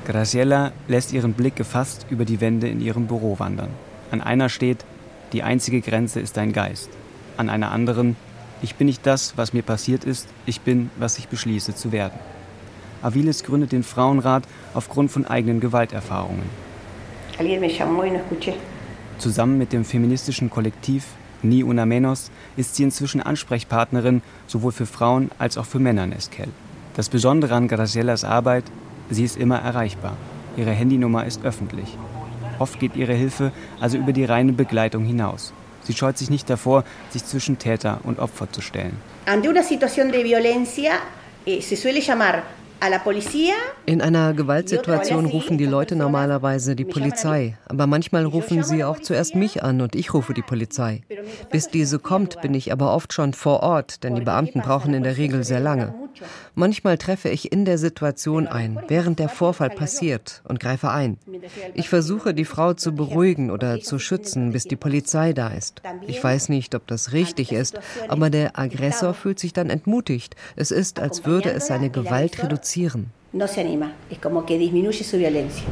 Graciela 0.06 0.72
lässt 0.86 1.12
ihren 1.12 1.32
Blick 1.32 1.56
gefasst 1.56 2.06
über 2.10 2.24
die 2.24 2.40
Wände 2.40 2.68
in 2.68 2.80
ihrem 2.80 3.06
Büro 3.06 3.38
wandern. 3.38 3.70
An 4.10 4.20
einer 4.20 4.48
steht 4.48 4.84
Die 5.32 5.42
einzige 5.42 5.82
Grenze 5.82 6.20
ist 6.20 6.38
dein 6.38 6.54
Geist. 6.54 6.88
An 7.36 7.50
einer 7.50 7.70
anderen, 7.70 8.16
ich 8.62 8.76
bin 8.76 8.86
nicht 8.86 9.06
das, 9.06 9.36
was 9.36 9.52
mir 9.52 9.62
passiert 9.62 10.04
ist, 10.04 10.26
ich 10.46 10.62
bin, 10.62 10.90
was 10.98 11.18
ich 11.18 11.28
beschließe 11.28 11.74
zu 11.74 11.92
werden. 11.92 12.18
Aviles 13.02 13.44
gründet 13.44 13.72
den 13.72 13.82
Frauenrat 13.82 14.44
aufgrund 14.74 15.10
von 15.10 15.26
eigenen 15.26 15.60
Gewalterfahrungen. 15.60 16.48
Zusammen 19.18 19.58
mit 19.58 19.72
dem 19.72 19.84
feministischen 19.84 20.48
Kollektiv 20.48 21.04
Ni 21.42 21.62
Una 21.62 21.86
Menos 21.86 22.30
ist 22.56 22.74
sie 22.74 22.82
inzwischen 22.82 23.22
Ansprechpartnerin 23.22 24.22
sowohl 24.46 24.72
für 24.72 24.86
Frauen 24.86 25.30
als 25.38 25.56
auch 25.56 25.66
für 25.66 25.78
Männer 25.78 26.04
in 26.04 26.12
Esquel. 26.12 26.48
Das 26.96 27.08
Besondere 27.08 27.54
an 27.54 27.68
Gracielas 27.68 28.24
Arbeit, 28.24 28.64
sie 29.10 29.22
ist 29.22 29.36
immer 29.36 29.58
erreichbar. 29.58 30.16
Ihre 30.56 30.72
Handynummer 30.72 31.26
ist 31.26 31.44
öffentlich. 31.44 31.96
Oft 32.58 32.78
geht 32.80 32.96
ihre 32.96 33.14
Hilfe 33.14 33.52
also 33.80 33.98
über 33.98 34.12
die 34.12 34.24
reine 34.24 34.52
Begleitung 34.52 35.04
hinaus. 35.04 35.52
Sie 35.84 35.94
scheut 35.94 36.18
sich 36.18 36.28
nicht 36.28 36.50
davor, 36.50 36.84
sich 37.10 37.24
zwischen 37.24 37.58
Täter 37.58 38.00
und 38.04 38.18
Opfer 38.18 38.50
zu 38.52 38.60
stellen. 38.60 38.96
Ante 39.26 39.48
una 39.48 39.62
situación 39.62 40.10
de 40.10 40.24
violencia 40.24 40.92
eh, 41.46 41.60
se 41.62 41.76
suele 41.76 42.00
llamar 42.00 42.42
in 43.86 44.00
einer 44.00 44.34
Gewaltsituation 44.34 45.26
rufen 45.26 45.58
die 45.58 45.66
Leute 45.66 45.96
normalerweise 45.96 46.76
die 46.76 46.84
Polizei, 46.84 47.58
aber 47.66 47.88
manchmal 47.88 48.24
rufen 48.24 48.62
sie 48.62 48.84
auch 48.84 49.00
zuerst 49.00 49.34
mich 49.34 49.64
an 49.64 49.80
und 49.80 49.96
ich 49.96 50.14
rufe 50.14 50.32
die 50.32 50.42
Polizei. 50.42 51.02
Bis 51.50 51.68
diese 51.68 51.98
kommt, 51.98 52.40
bin 52.40 52.54
ich 52.54 52.70
aber 52.70 52.94
oft 52.94 53.12
schon 53.12 53.34
vor 53.34 53.62
Ort, 53.62 54.04
denn 54.04 54.14
die 54.14 54.22
Beamten 54.22 54.60
brauchen 54.60 54.94
in 54.94 55.02
der 55.02 55.16
Regel 55.16 55.42
sehr 55.42 55.60
lange. 55.60 55.94
Manchmal 56.54 56.98
treffe 56.98 57.28
ich 57.28 57.52
in 57.52 57.64
der 57.64 57.78
Situation 57.78 58.46
ein, 58.46 58.80
während 58.88 59.18
der 59.18 59.28
Vorfall 59.28 59.70
passiert 59.70 60.42
und 60.44 60.58
greife 60.58 60.90
ein. 60.90 61.18
Ich 61.74 61.88
versuche, 61.88 62.34
die 62.34 62.44
Frau 62.44 62.74
zu 62.74 62.92
beruhigen 62.92 63.50
oder 63.50 63.80
zu 63.80 63.98
schützen, 63.98 64.52
bis 64.52 64.64
die 64.64 64.76
Polizei 64.76 65.32
da 65.32 65.48
ist. 65.48 65.82
Ich 66.06 66.22
weiß 66.22 66.48
nicht, 66.48 66.74
ob 66.74 66.86
das 66.86 67.12
richtig 67.12 67.52
ist, 67.52 67.78
aber 68.08 68.30
der 68.30 68.58
Aggressor 68.58 69.14
fühlt 69.14 69.38
sich 69.38 69.52
dann 69.52 69.70
entmutigt. 69.70 70.34
Es 70.56 70.70
ist, 70.70 70.98
als 71.00 71.24
würde 71.24 71.50
es 71.50 71.68
seine 71.68 71.90
Gewalt 71.90 72.42
reduzieren 72.42 72.67
reduzieren. 72.68 73.10
No 73.32 73.46
se 73.46 73.60
anima, 73.60 73.92
es 74.10 74.18
como 74.18 74.44
que 74.44 74.58
disminuye 74.58 75.04
su 75.04 75.18
violencia. 75.18 75.64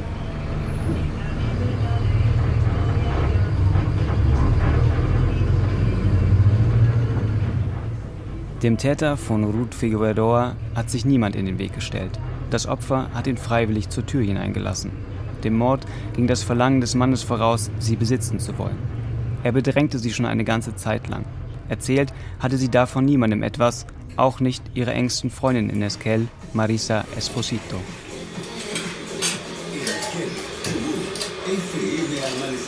Dem 8.62 8.76
Täter 8.78 9.16
von 9.16 9.44
Ruth 9.44 9.74
Figueroa 9.74 10.56
hat 10.74 10.90
sich 10.90 11.04
niemand 11.04 11.36
in 11.36 11.46
den 11.46 11.58
Weg 11.58 11.74
gestellt. 11.74 12.18
Das 12.50 12.66
Opfer 12.66 13.10
hat 13.12 13.26
ihn 13.26 13.36
freiwillig 13.36 13.90
zur 13.90 14.06
Tür 14.06 14.22
hineingelassen. 14.22 14.90
Dem 15.44 15.56
Mord 15.56 15.84
ging 16.14 16.26
das 16.26 16.42
Verlangen 16.42 16.80
des 16.80 16.94
Mannes 16.94 17.22
voraus, 17.22 17.70
sie 17.78 17.96
besitzen 17.96 18.40
zu 18.40 18.56
wollen. 18.58 18.78
Er 19.42 19.52
bedrängte 19.52 19.98
sie 19.98 20.12
schon 20.12 20.26
eine 20.26 20.44
ganze 20.44 20.74
Zeit 20.74 21.08
lang. 21.08 21.24
Erzählt 21.68 22.12
hatte 22.38 22.56
sie 22.56 22.70
davon 22.70 23.04
niemandem 23.04 23.42
etwas, 23.42 23.86
auch 24.16 24.40
nicht 24.40 24.62
ihre 24.74 24.92
engsten 24.92 25.30
Freundin 25.30 25.70
in 25.70 25.82
Esquel, 25.82 26.28
Marisa 26.52 27.04
Esposito. 27.16 27.76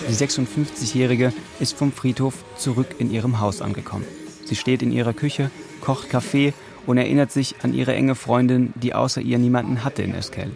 Die 0.08 0.14
56-Jährige 0.14 1.32
ist 1.60 1.76
vom 1.76 1.92
Friedhof 1.92 2.34
zurück 2.56 2.94
in 2.98 3.10
ihrem 3.10 3.40
Haus 3.40 3.60
angekommen. 3.60 4.04
Sie 4.44 4.56
steht 4.56 4.82
in 4.82 4.92
ihrer 4.92 5.12
Küche, 5.12 5.50
kocht 5.80 6.08
Kaffee 6.08 6.54
und 6.86 6.96
erinnert 6.96 7.30
sich 7.30 7.56
an 7.62 7.74
ihre 7.74 7.94
enge 7.94 8.14
Freundin, 8.14 8.72
die 8.76 8.94
außer 8.94 9.20
ihr 9.20 9.38
niemanden 9.38 9.84
hatte 9.84 10.02
in 10.02 10.14
Esquel. 10.14 10.50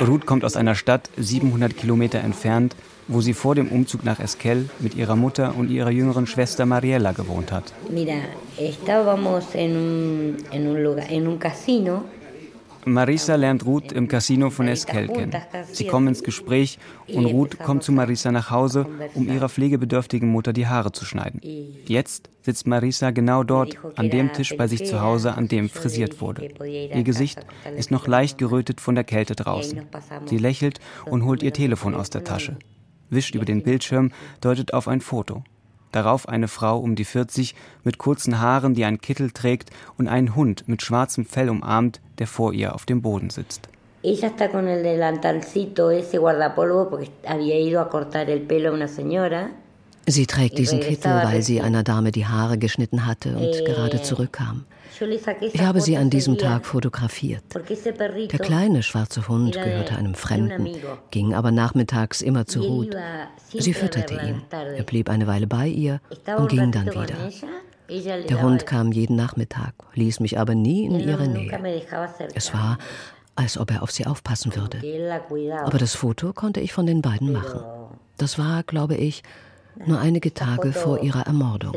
Ruth 0.00 0.26
kommt 0.26 0.44
aus 0.44 0.56
einer 0.56 0.74
Stadt 0.74 1.10
700 1.16 1.76
Kilometer 1.76 2.20
entfernt, 2.20 2.76
wo 3.08 3.20
sie 3.20 3.34
vor 3.34 3.54
dem 3.54 3.68
Umzug 3.68 4.04
nach 4.04 4.20
Esquel 4.20 4.68
mit 4.80 4.94
ihrer 4.96 5.16
Mutter 5.16 5.54
und 5.56 5.70
ihrer 5.70 5.90
jüngeren 5.90 6.26
Schwester 6.26 6.66
Mariella 6.66 7.12
gewohnt 7.12 7.52
hat. 7.52 7.72
Marisa 12.88 13.34
lernt 13.34 13.66
Ruth 13.66 13.90
im 13.90 14.06
Casino 14.06 14.48
von 14.48 14.68
Esquel 14.68 15.08
kennen. 15.08 15.32
Sie 15.72 15.88
kommen 15.88 16.06
ins 16.06 16.22
Gespräch 16.22 16.78
und 17.08 17.26
Ruth 17.26 17.58
kommt 17.58 17.82
zu 17.82 17.90
Marisa 17.90 18.30
nach 18.30 18.52
Hause, 18.52 18.86
um 19.14 19.28
ihrer 19.28 19.48
pflegebedürftigen 19.48 20.28
Mutter 20.28 20.52
die 20.52 20.68
Haare 20.68 20.92
zu 20.92 21.04
schneiden. 21.04 21.40
Jetzt 21.86 22.30
sitzt 22.42 22.68
Marisa 22.68 23.10
genau 23.10 23.42
dort, 23.42 23.76
an 23.96 24.08
dem 24.08 24.32
Tisch 24.32 24.56
bei 24.56 24.68
sich 24.68 24.86
zu 24.86 25.00
Hause, 25.00 25.34
an 25.34 25.48
dem 25.48 25.68
frisiert 25.68 26.20
wurde. 26.20 26.48
Ihr 26.64 27.02
Gesicht 27.02 27.44
ist 27.76 27.90
noch 27.90 28.06
leicht 28.06 28.38
gerötet 28.38 28.80
von 28.80 28.94
der 28.94 29.02
Kälte 29.02 29.34
draußen. 29.34 29.82
Sie 30.26 30.38
lächelt 30.38 30.78
und 31.06 31.24
holt 31.24 31.42
ihr 31.42 31.52
Telefon 31.52 31.96
aus 31.96 32.10
der 32.10 32.22
Tasche 32.22 32.56
wischt 33.10 33.34
über 33.34 33.44
den 33.44 33.62
Bildschirm, 33.62 34.12
deutet 34.40 34.74
auf 34.74 34.88
ein 34.88 35.00
Foto. 35.00 35.44
Darauf 35.92 36.28
eine 36.28 36.48
Frau 36.48 36.78
um 36.78 36.94
die 36.94 37.04
40 37.04 37.54
mit 37.84 37.98
kurzen 37.98 38.40
Haaren, 38.40 38.74
die 38.74 38.84
einen 38.84 39.00
Kittel 39.00 39.30
trägt 39.30 39.70
und 39.96 40.08
einen 40.08 40.34
Hund 40.34 40.68
mit 40.68 40.82
schwarzem 40.82 41.24
Fell 41.24 41.48
umarmt, 41.48 42.00
der 42.18 42.26
vor 42.26 42.52
ihr 42.52 42.74
auf 42.74 42.84
dem 42.84 43.02
Boden 43.02 43.30
sitzt. 43.30 43.68
Ella 44.02 44.28
está 44.28 44.48
con 44.50 44.68
el 44.68 44.82
delantalcito 44.84 45.90
ese 45.90 46.18
guardapolvo 46.18 46.90
porque 46.90 47.10
había 47.26 47.58
ido 47.58 47.80
a 47.80 47.88
cortar 47.88 48.30
el 48.30 48.42
pelo 48.42 48.70
a 48.70 48.72
una 48.72 48.88
señora. 48.88 49.50
Sie 50.06 50.26
trägt 50.26 50.56
diesen 50.58 50.78
Kittel, 50.78 51.12
weil 51.24 51.42
sie 51.42 51.60
einer 51.60 51.82
Dame 51.82 52.12
die 52.12 52.26
Haare 52.26 52.58
geschnitten 52.58 53.06
hatte 53.06 53.36
und 53.36 53.56
eh, 53.56 53.64
gerade 53.64 54.00
zurückkam. 54.02 54.64
Ich 55.40 55.60
habe 55.60 55.80
sie 55.80 55.96
an 55.96 56.10
diesem 56.10 56.38
Tag 56.38 56.64
fotografiert. 56.66 57.42
Der 57.54 58.38
kleine 58.38 58.82
schwarze 58.82 59.28
Hund 59.28 59.54
gehörte 59.54 59.96
einem 59.96 60.14
Fremden, 60.14 60.68
ging 61.10 61.34
aber 61.34 61.50
nachmittags 61.50 62.22
immer 62.22 62.46
zu 62.46 62.62
Ruth. 62.62 62.96
Sie 63.48 63.74
fütterte 63.74 64.14
ihn. 64.14 64.42
Er 64.50 64.84
blieb 64.84 65.08
eine 65.08 65.26
Weile 65.26 65.46
bei 65.46 65.68
ihr 65.68 66.00
und 66.36 66.48
ging 66.48 66.72
dann 66.72 66.86
wieder. 66.86 67.16
Der 68.28 68.42
Hund 68.42 68.66
kam 68.66 68.92
jeden 68.92 69.16
Nachmittag, 69.16 69.74
ließ 69.94 70.20
mich 70.20 70.38
aber 70.38 70.54
nie 70.54 70.86
in 70.86 70.98
ihre 70.98 71.28
Nähe. 71.28 71.50
Es 72.34 72.52
war, 72.52 72.78
als 73.36 73.58
ob 73.58 73.70
er 73.70 73.82
auf 73.82 73.90
sie 73.90 74.06
aufpassen 74.06 74.54
würde. 74.56 74.78
Aber 75.64 75.78
das 75.78 75.94
Foto 75.94 76.32
konnte 76.32 76.60
ich 76.60 76.72
von 76.72 76.86
den 76.86 77.02
beiden 77.02 77.32
machen. 77.32 77.60
Das 78.16 78.38
war, 78.38 78.62
glaube 78.62 78.96
ich, 78.96 79.22
nur 79.84 80.00
einige 80.00 80.32
Tage 80.32 80.72
vor 80.72 81.02
ihrer 81.02 81.26
Ermordung. 81.26 81.74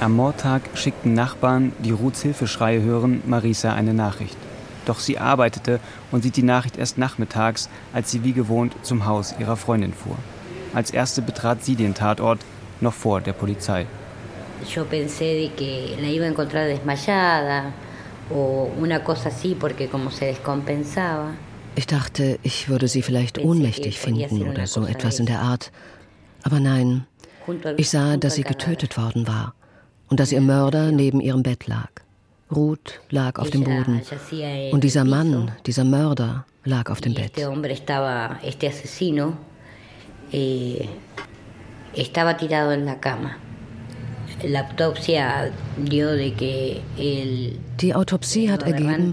Am 0.00 0.12
Mordtag 0.16 0.62
schickten 0.74 1.12
Nachbarn, 1.12 1.72
die 1.80 1.90
Ruths 1.90 2.22
Hilfeschreie 2.22 2.80
hören, 2.80 3.22
Marisa 3.26 3.74
eine 3.74 3.92
Nachricht. 3.92 4.38
Doch 4.86 5.00
sie 5.00 5.18
arbeitete 5.18 5.80
und 6.10 6.22
sieht 6.22 6.36
die 6.36 6.42
Nachricht 6.42 6.78
erst 6.78 6.96
nachmittags, 6.96 7.68
als 7.92 8.10
sie 8.10 8.24
wie 8.24 8.32
gewohnt 8.32 8.74
zum 8.82 9.04
Haus 9.04 9.34
ihrer 9.38 9.56
Freundin 9.56 9.92
fuhr. 9.92 10.16
Als 10.72 10.90
erste 10.90 11.20
betrat 11.20 11.62
sie 11.62 11.76
den 11.76 11.92
Tatort, 11.92 12.40
noch 12.80 12.94
vor 12.94 13.20
der 13.20 13.34
Polizei. 13.34 13.86
Yo 14.74 14.84
pensé 14.84 15.34
de 15.40 15.50
que 15.56 15.96
la 16.00 16.08
iba 16.08 16.24
a 16.24 16.28
encontrar 16.28 16.68
desmayada, 16.68 17.64
ich 21.76 21.86
dachte, 21.86 22.38
ich 22.42 22.68
würde 22.68 22.88
sie 22.88 23.02
vielleicht 23.02 23.38
ohnmächtig 23.38 23.98
finden 23.98 24.42
oder 24.48 24.66
so 24.66 24.84
etwas 24.86 25.18
in 25.18 25.26
der 25.26 25.40
Art. 25.40 25.72
Aber 26.42 26.60
nein, 26.60 27.06
ich 27.76 27.90
sah, 27.90 28.16
dass 28.16 28.34
sie 28.34 28.42
getötet 28.42 28.96
worden 28.96 29.26
war 29.26 29.54
und 30.08 30.20
dass 30.20 30.32
ihr 30.32 30.40
Mörder 30.40 30.92
neben 30.92 31.20
ihrem 31.20 31.42
Bett 31.42 31.66
lag. 31.66 31.90
Ruth 32.54 33.00
lag 33.10 33.38
auf 33.38 33.50
dem 33.50 33.64
Boden 33.64 34.02
und 34.70 34.84
dieser 34.84 35.04
Mann, 35.04 35.52
dieser 35.66 35.84
Mörder, 35.84 36.44
lag 36.64 36.90
auf 36.90 37.00
dem 37.00 37.14
Bett. 37.14 37.32
Eh, 40.32 40.88
estaba 41.94 42.36
tirado 42.36 42.72
en 42.72 42.86
la 42.86 42.98
cama. 42.98 43.43
Die 47.80 47.94
Autopsie 47.94 48.50
hat 48.50 48.62
ergeben, 48.62 49.12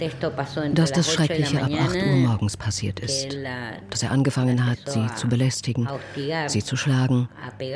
dass 0.73 0.91
das 0.91 1.13
Schreckliche 1.13 1.61
ab 1.61 1.71
8 1.71 1.95
Uhr 1.95 2.15
morgens 2.15 2.57
passiert 2.57 3.00
ist. 3.00 3.38
Dass 3.89 4.03
er 4.03 4.11
angefangen 4.11 4.65
hat, 4.65 4.79
sie 4.85 5.07
zu 5.15 5.27
belästigen, 5.27 5.88
sie 6.47 6.63
zu 6.63 6.75
schlagen, 6.75 7.29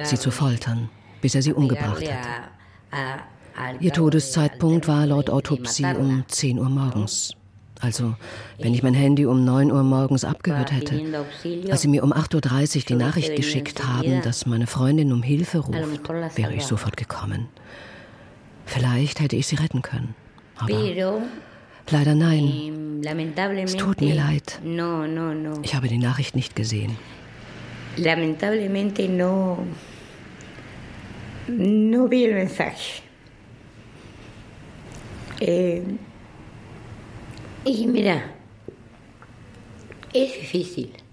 sie 0.04 0.18
zu 0.18 0.32
foltern, 0.32 0.90
bis 1.22 1.36
er 1.36 1.42
sie 1.42 1.54
umgebracht 1.54 2.04
hat. 2.12 2.28
Ihr 3.80 3.94
Todeszeitpunkt 3.94 4.88
war 4.88 5.06
laut 5.06 5.30
Autopsie 5.30 5.86
um 5.86 6.24
10 6.28 6.60
Uhr 6.60 6.70
morgens. 6.70 7.36
Also, 7.86 8.16
wenn 8.58 8.74
ich 8.74 8.82
mein 8.82 8.96
Handy 8.96 9.28
um 9.28 9.46
9 9.46 9.72
Uhr 9.72 9.84
morgens 9.84 10.26
abgehört 10.26 10.72
hätte, 10.72 11.00
als 11.70 11.82
sie 11.84 11.88
mir 11.88 12.04
um 12.04 12.12
8.30 12.12 12.78
Uhr 12.78 12.84
die 12.88 12.96
Nachricht 12.96 13.36
geschickt 13.36 13.86
haben, 13.86 14.24
dass 14.24 14.48
meine 14.48 14.66
Freundin 14.66 15.14
um 15.14 15.22
Hilfe 15.22 15.60
ruft, 15.60 16.10
wäre 16.36 16.56
ich 16.56 16.64
sofort 16.64 16.98
gekommen. 16.98 17.48
Vielleicht 18.66 19.20
hätte 19.20 19.36
ich 19.36 19.46
sie 19.46 19.58
retten 19.58 19.84
können. 19.84 20.16
Aber 20.58 20.74
leider 21.92 22.16
nein. 22.16 23.04
Es 23.64 23.76
tut 23.76 24.02
mir 24.02 24.16
leid. 24.16 24.60
Ich 25.62 25.76
habe 25.76 25.88
die 25.88 26.00
Nachricht 26.00 26.36
nicht 26.36 26.56
gesehen. 26.56 26.98
Lamentablemente 27.98 29.08
no, 29.08 29.66
no 31.48 32.12
vi 32.12 32.26
el 32.26 32.34
mensaje. 32.34 33.02
Eh, 35.40 35.82
Y 37.68 37.88
mira, 37.88 38.22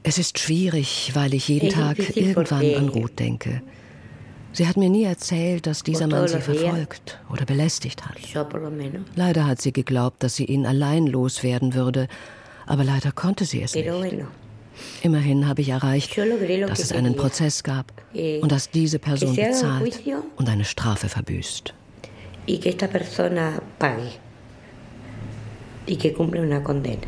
Es 0.04 0.18
ist 0.18 0.38
schwierig, 0.38 1.10
weil 1.14 1.32
ich 1.32 1.48
jeden 1.48 1.70
Tag 1.70 1.98
irgendwann 2.16 2.74
an 2.74 2.88
Ruth 2.90 3.18
denke. 3.18 3.62
Sie 4.52 4.68
hat 4.68 4.76
mir 4.76 4.90
nie 4.90 5.04
erzählt, 5.04 5.66
dass 5.66 5.82
dieser 5.82 6.06
Mann 6.08 6.28
sie 6.28 6.40
verfolgt 6.40 7.18
oder 7.32 7.46
belästigt 7.46 8.04
hat. 8.04 8.18
Leider 9.14 9.46
hat 9.46 9.62
sie 9.62 9.72
geglaubt, 9.72 10.22
dass 10.22 10.36
sie 10.36 10.44
ihn 10.44 10.66
allein 10.66 11.06
loswerden 11.06 11.72
würde, 11.72 12.06
aber 12.66 12.84
leider 12.84 13.12
konnte 13.12 13.46
sie 13.46 13.62
es 13.62 13.74
nicht. 13.74 13.88
Immerhin 15.02 15.48
habe 15.48 15.62
ich 15.62 15.70
erreicht, 15.70 16.18
dass 16.18 16.80
es 16.80 16.92
einen 16.92 17.16
Prozess 17.16 17.62
gab 17.62 17.92
und 18.14 18.52
dass 18.52 18.70
diese 18.70 18.98
Person 18.98 19.34
bezahlt 19.36 20.02
und 20.36 20.48
eine 20.48 20.64
Strafe 20.64 21.08
verbüßt. 21.08 21.72
Y 22.46 22.58
que 22.58 22.70
esta 22.70 22.88
persona 22.88 23.62
pague 23.78 24.10
y 25.86 25.96
que 25.96 26.12
cumple 26.12 26.40
una 26.40 26.62
condena. 26.62 27.02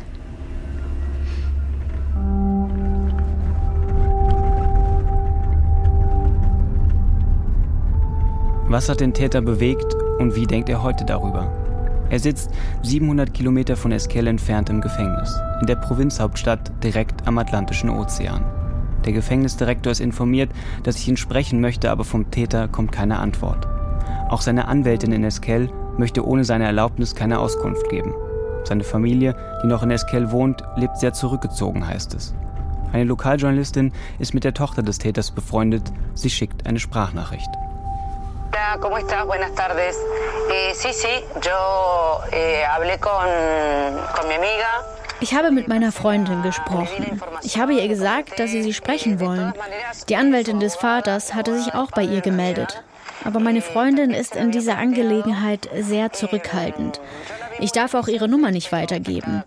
Was 8.67 8.89
hat 8.89 8.99
den 8.99 9.13
Täter 9.13 9.41
bewegt 9.41 9.95
und 10.19 10.35
wie 10.35 10.47
denkt 10.47 10.69
er 10.69 10.81
heute 10.81 11.05
darüber? 11.05 11.51
Er 12.09 12.19
sitzt 12.19 12.51
700 12.81 13.33
Kilometer 13.33 13.75
von 13.75 13.91
Esquel 13.91 14.27
entfernt 14.27 14.69
im 14.69 14.81
Gefängnis, 14.81 15.39
in 15.61 15.67
der 15.67 15.75
Provinzhauptstadt 15.75 16.71
direkt 16.83 17.27
am 17.27 17.37
Atlantischen 17.37 17.89
Ozean. 17.89 18.43
Der 19.05 19.13
Gefängnisdirektor 19.13 19.91
ist 19.91 20.01
informiert, 20.01 20.49
dass 20.83 20.97
ich 20.97 21.07
ihn 21.07 21.17
sprechen 21.17 21.61
möchte, 21.61 21.91
aber 21.91 22.03
vom 22.03 22.31
Täter 22.31 22.67
kommt 22.67 22.91
keine 22.91 23.19
Antwort. 23.19 23.67
Auch 24.29 24.41
seine 24.41 24.67
Anwältin 24.67 25.11
in 25.11 25.23
Esquel 25.23 25.69
möchte 25.97 26.25
ohne 26.25 26.43
seine 26.43 26.65
Erlaubnis 26.65 27.15
keine 27.15 27.39
Auskunft 27.39 27.87
geben. 27.89 28.13
Seine 28.65 28.83
Familie, 28.83 29.35
die 29.63 29.67
noch 29.67 29.83
in 29.83 29.91
Esquel 29.91 30.31
wohnt, 30.31 30.63
lebt 30.75 30.97
sehr 30.97 31.13
zurückgezogen, 31.13 31.87
heißt 31.87 32.13
es. 32.15 32.33
Eine 32.91 33.05
Lokaljournalistin 33.05 33.93
ist 34.19 34.33
mit 34.33 34.43
der 34.43 34.53
Tochter 34.53 34.81
des 34.81 34.97
Täters 34.97 35.31
befreundet. 35.31 35.91
Sie 36.13 36.29
schickt 36.29 36.65
eine 36.65 36.79
Sprachnachricht. 36.79 37.49
Hola, 38.51 38.79
¿cómo 38.79 38.97
estás? 38.97 39.25
Buenas 39.25 39.53
tardes. 39.53 39.97
Eh, 40.51 40.73
sí, 40.73 40.93
sí, 40.93 41.07
yo 41.41 42.21
eh, 42.31 42.63
hablé 42.65 42.97
con, 42.99 43.27
con 44.15 44.27
mi 44.27 44.35
amiga. 44.35 44.83
Ich 45.19 45.33
habe 45.33 45.51
mit 45.51 45.67
meiner 45.67 45.91
Freundin 45.91 46.41
gesprochen. 46.41 47.21
Ich 47.41 47.57
habe 47.57 47.73
ihr 47.73 47.87
gesagt, 47.87 48.39
dass 48.39 48.51
sie 48.51 48.63
sie 48.63 48.73
sprechen 48.73 49.19
wollen. 49.19 49.53
Die 50.09 50.15
Anwältin 50.15 50.59
des 50.59 50.75
Vaters 50.75 51.33
hatte 51.33 51.57
sich 51.57 51.73
auch 51.73 51.91
bei 51.91 52.03
ihr 52.03 52.21
gemeldet. 52.21 52.83
Aber 53.23 53.39
meine 53.39 53.61
Freundin 53.61 54.11
ist 54.11 54.35
in 54.35 54.51
dieser 54.51 54.77
Angelegenheit 54.77 55.69
sehr 55.79 56.11
zurückhaltend. 56.11 56.99
Ich 57.59 57.71
darf 57.71 57.93
auch 57.93 58.07
ihre 58.07 58.27
Nummer 58.27 58.51
nicht 58.51 58.71
weitergeben. 58.71 59.43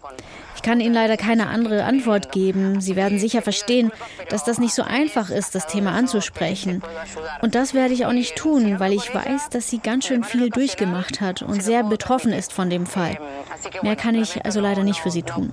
Ich 0.58 0.62
kann 0.62 0.80
Ihnen 0.80 0.92
leider 0.92 1.16
keine 1.16 1.46
andere 1.46 1.84
Antwort 1.84 2.32
geben. 2.32 2.80
Sie 2.80 2.96
werden 2.96 3.20
sicher 3.20 3.42
verstehen, 3.42 3.92
dass 4.28 4.42
das 4.42 4.58
nicht 4.58 4.74
so 4.74 4.82
einfach 4.82 5.30
ist, 5.30 5.54
das 5.54 5.68
Thema 5.68 5.92
anzusprechen. 5.92 6.82
Und 7.42 7.54
das 7.54 7.74
werde 7.74 7.94
ich 7.94 8.06
auch 8.06 8.12
nicht 8.12 8.34
tun, 8.34 8.80
weil 8.80 8.92
ich 8.92 9.14
weiß, 9.14 9.50
dass 9.50 9.70
sie 9.70 9.78
ganz 9.78 10.06
schön 10.06 10.24
viel 10.24 10.50
durchgemacht 10.50 11.20
hat 11.20 11.42
und 11.42 11.62
sehr 11.62 11.84
betroffen 11.84 12.32
ist 12.32 12.52
von 12.52 12.70
dem 12.70 12.86
Fall. 12.86 13.18
Mehr 13.82 13.94
kann 13.94 14.16
ich 14.16 14.44
also 14.44 14.60
leider 14.60 14.82
nicht 14.82 14.98
für 14.98 15.12
Sie 15.12 15.22
tun. 15.22 15.52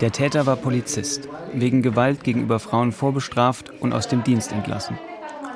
Der 0.00 0.12
Täter 0.12 0.46
war 0.46 0.54
Polizist, 0.54 1.28
wegen 1.52 1.82
Gewalt 1.82 2.22
gegenüber 2.22 2.60
Frauen 2.60 2.92
vorbestraft 2.92 3.72
und 3.80 3.92
aus 3.92 4.06
dem 4.06 4.22
Dienst 4.22 4.52
entlassen. 4.52 4.96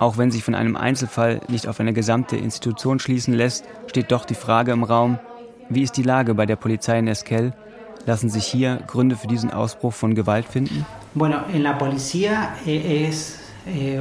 Auch 0.01 0.19
wenn 0.19 0.33
sich 0.33 0.43
von 0.43 0.57
einem 0.57 0.77
Einzelfall 0.77 1.41
nicht 1.47 1.69
auf 1.69 1.79
eine 1.79 1.93
gesamte 1.93 2.37
Institution 2.37 2.99
schließen 2.99 3.35
lässt, 3.35 3.65
steht 3.87 4.11
doch 4.11 4.25
die 4.25 4.35
Frage 4.35 4.73
im 4.73 4.83
Raum, 4.83 5.21
wie 5.69 5.83
ist 5.83 5.97
die 5.97 6.03
Lage 6.03 6.35
bei 6.35 6.45
der 6.45 6.57
Polizei 6.57 6.99
in 6.99 7.07
Esquel? 7.07 7.53
Lassen 8.05 8.29
sich 8.31 8.45
hier 8.45 8.81
Gründe 8.89 9.15
für 9.15 9.29
diesen 9.29 9.53
Ausbruch 9.53 9.93
von 9.93 10.17
Gewalt 10.17 10.47
finden? 10.47 10.85
Eh, 12.67 13.07
eh, 13.07 14.01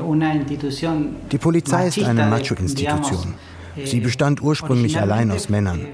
die 1.31 1.37
Polizei 1.37 1.87
ist 1.87 2.03
eine 2.03 2.25
Macho-Institution. 2.25 3.35
Sie 3.75 3.99
bestand 3.99 4.41
ursprünglich 4.41 4.99
allein 4.99 5.31
aus 5.31 5.49
Männern. 5.49 5.87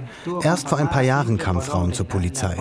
Erst 0.43 0.69
vor 0.69 0.77
ein 0.77 0.89
paar 0.89 1.01
Jahren 1.01 1.37
kamen 1.37 1.61
Frauen 1.61 1.93
zur 1.93 2.07
Polizei. 2.07 2.55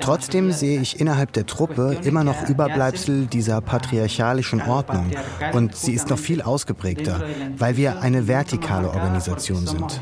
Trotzdem 0.00 0.52
sehe 0.52 0.80
ich 0.80 1.00
innerhalb 1.00 1.32
der 1.32 1.46
Truppe 1.46 1.98
immer 2.04 2.24
noch 2.24 2.48
Überbleibsel 2.48 3.26
dieser 3.26 3.60
patriarchalischen 3.60 4.62
Ordnung. 4.62 5.10
Und 5.52 5.76
sie 5.76 5.92
ist 5.92 6.10
noch 6.10 6.18
viel 6.18 6.42
ausgeprägter, 6.42 7.22
weil 7.56 7.76
wir 7.76 8.00
eine 8.00 8.26
vertikale 8.26 8.90
Organisation 8.90 9.66
sind. 9.66 10.00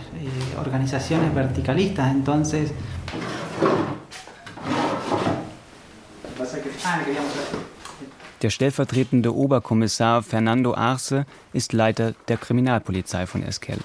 Der 8.41 8.51
stellvertretende 8.51 9.35
Oberkommissar 9.35 10.23
Fernando 10.23 10.75
Arce 10.75 11.25
ist 11.53 11.73
Leiter 11.73 12.15
der 12.29 12.37
Kriminalpolizei 12.37 13.27
von 13.27 13.43
Esquel. 13.43 13.79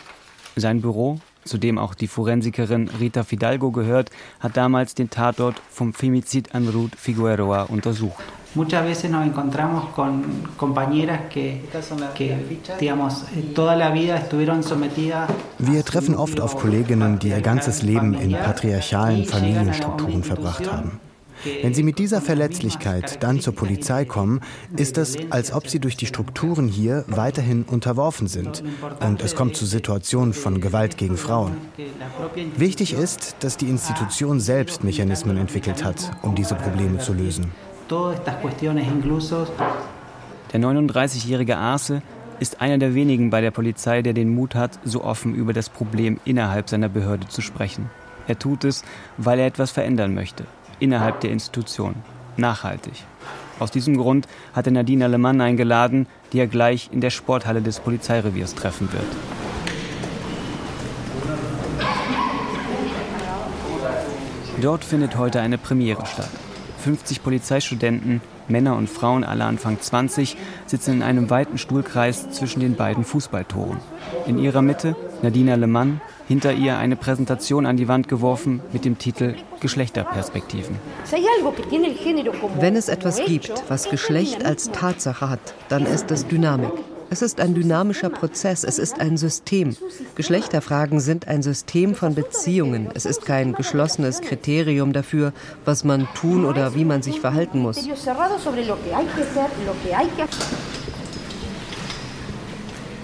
Sein 0.55 0.81
Büro, 0.81 1.19
zu 1.45 1.57
dem 1.57 1.77
auch 1.77 1.95
die 1.95 2.07
Forensikerin 2.07 2.89
Rita 2.99 3.23
Fidalgo 3.23 3.71
gehört, 3.71 4.11
hat 4.39 4.55
damals 4.55 4.93
den 4.93 5.09
Tatort 5.09 5.61
vom 5.69 5.93
Femizid 5.93 6.53
an 6.53 6.67
Ruth 6.67 6.95
Figueroa 6.95 7.63
untersucht. 7.63 8.23
Muchas 8.55 8.85
veces 8.85 9.09
nos 9.09 9.25
encontramos 9.25 9.85
con 9.95 10.23
compañeras 10.57 11.21
que, 11.27 11.63
que 12.13 12.37
digamos, 12.79 13.25
toda 13.55 13.75
la 13.75 13.89
vida 13.89 14.15
estuvieron 14.15 14.61
sometidas. 14.61 15.27
Wir 15.57 15.83
treffen 15.83 16.15
oft 16.15 16.39
auf 16.39 16.55
Kolleginnen, 16.55 17.17
die 17.17 17.29
ihr 17.29 17.41
ganzes 17.41 17.81
Leben 17.81 18.13
in 18.13 18.33
patriarchalen 18.33 19.25
Familienstrukturen 19.25 20.23
verbracht 20.23 20.71
haben. 20.71 20.99
Wenn 21.61 21.73
sie 21.73 21.83
mit 21.83 21.99
dieser 21.99 22.21
Verletzlichkeit 22.21 23.21
dann 23.21 23.39
zur 23.41 23.53
Polizei 23.53 24.05
kommen, 24.05 24.41
ist 24.77 24.97
es, 24.97 25.17
als 25.29 25.51
ob 25.53 25.67
sie 25.67 25.79
durch 25.79 25.97
die 25.97 26.05
Strukturen 26.05 26.67
hier 26.67 27.03
weiterhin 27.07 27.63
unterworfen 27.63 28.27
sind. 28.27 28.63
Und 29.01 29.21
es 29.21 29.35
kommt 29.35 29.55
zu 29.55 29.65
Situationen 29.65 30.33
von 30.33 30.61
Gewalt 30.61 30.97
gegen 30.97 31.17
Frauen. 31.17 31.57
Wichtig 32.57 32.93
ist, 32.93 33.35
dass 33.41 33.57
die 33.57 33.67
Institution 33.67 34.39
selbst 34.39 34.83
Mechanismen 34.83 35.37
entwickelt 35.37 35.83
hat, 35.83 36.11
um 36.21 36.35
diese 36.35 36.55
Probleme 36.55 36.99
zu 36.99 37.13
lösen. 37.13 37.51
Der 37.89 38.29
39-jährige 40.59 41.57
Arce 41.57 42.01
ist 42.39 42.61
einer 42.61 42.77
der 42.77 42.95
wenigen 42.95 43.29
bei 43.29 43.41
der 43.41 43.51
Polizei, 43.51 44.01
der 44.01 44.13
den 44.13 44.33
Mut 44.33 44.55
hat, 44.55 44.79
so 44.83 45.03
offen 45.03 45.35
über 45.35 45.53
das 45.53 45.69
Problem 45.69 46.19
innerhalb 46.25 46.69
seiner 46.69 46.89
Behörde 46.89 47.27
zu 47.27 47.41
sprechen. 47.41 47.89
Er 48.27 48.39
tut 48.39 48.63
es, 48.63 48.83
weil 49.17 49.39
er 49.39 49.47
etwas 49.47 49.71
verändern 49.71 50.13
möchte 50.13 50.45
innerhalb 50.83 51.21
der 51.21 51.31
Institution. 51.31 51.95
Nachhaltig. 52.35 52.93
Aus 53.59 53.71
diesem 53.71 53.97
Grund 53.97 54.27
hat 54.53 54.65
er 54.65 54.73
Nadine 54.73 55.05
Alemann 55.05 55.39
eingeladen, 55.39 56.07
die 56.33 56.39
er 56.39 56.47
gleich 56.47 56.89
in 56.91 56.99
der 56.99 57.09
Sporthalle 57.09 57.61
des 57.61 57.79
Polizeireviers 57.79 58.53
treffen 58.53 58.91
wird. 58.91 59.05
Dort 64.61 64.83
findet 64.83 65.17
heute 65.17 65.39
eine 65.41 65.57
Premiere 65.57 66.05
statt. 66.05 66.29
50 66.79 67.23
Polizeistudenten, 67.23 68.21
Männer 68.49 68.75
und 68.75 68.89
Frauen 68.89 69.23
alle 69.23 69.45
Anfang 69.45 69.79
20, 69.79 70.35
sitzen 70.65 70.95
in 70.95 71.03
einem 71.03 71.29
weiten 71.29 71.57
Stuhlkreis 71.57 72.29
zwischen 72.31 72.59
den 72.59 72.75
beiden 72.75 73.05
Fußballtoren. 73.05 73.77
In 74.27 74.37
ihrer 74.37 74.61
Mitte 74.61 74.95
Nadine 75.21 75.53
Alemann, 75.53 76.01
hinter 76.27 76.53
ihr 76.53 76.77
eine 76.77 76.95
Präsentation 76.95 77.65
an 77.65 77.77
die 77.77 77.87
Wand 77.87 78.07
geworfen 78.07 78.61
mit 78.71 78.85
dem 78.85 78.97
Titel 78.97 79.35
Geschlechterperspektiven. 79.59 80.77
Wenn 82.59 82.75
es 82.75 82.89
etwas 82.89 83.23
gibt, 83.25 83.63
was 83.67 83.89
Geschlecht 83.89 84.45
als 84.45 84.71
Tatsache 84.71 85.29
hat, 85.29 85.53
dann 85.69 85.85
ist 85.85 86.11
es 86.11 86.27
Dynamik. 86.27 86.71
Es 87.13 87.21
ist 87.21 87.39
ein 87.39 87.53
dynamischer 87.53 88.09
Prozess, 88.09 88.63
es 88.63 88.79
ist 88.79 88.99
ein 88.99 89.17
System. 89.17 89.77
Geschlechterfragen 90.15 90.99
sind 90.99 91.27
ein 91.27 91.43
System 91.43 91.93
von 91.93 92.15
Beziehungen. 92.15 92.89
Es 92.95 93.05
ist 93.05 93.23
kein 93.23 93.53
geschlossenes 93.53 94.21
Kriterium 94.21 94.93
dafür, 94.93 95.31
was 95.63 95.83
man 95.83 96.07
tun 96.15 96.43
oder 96.43 96.73
wie 96.73 96.85
man 96.85 97.03
sich 97.03 97.19
verhalten 97.19 97.59
muss. 97.59 97.87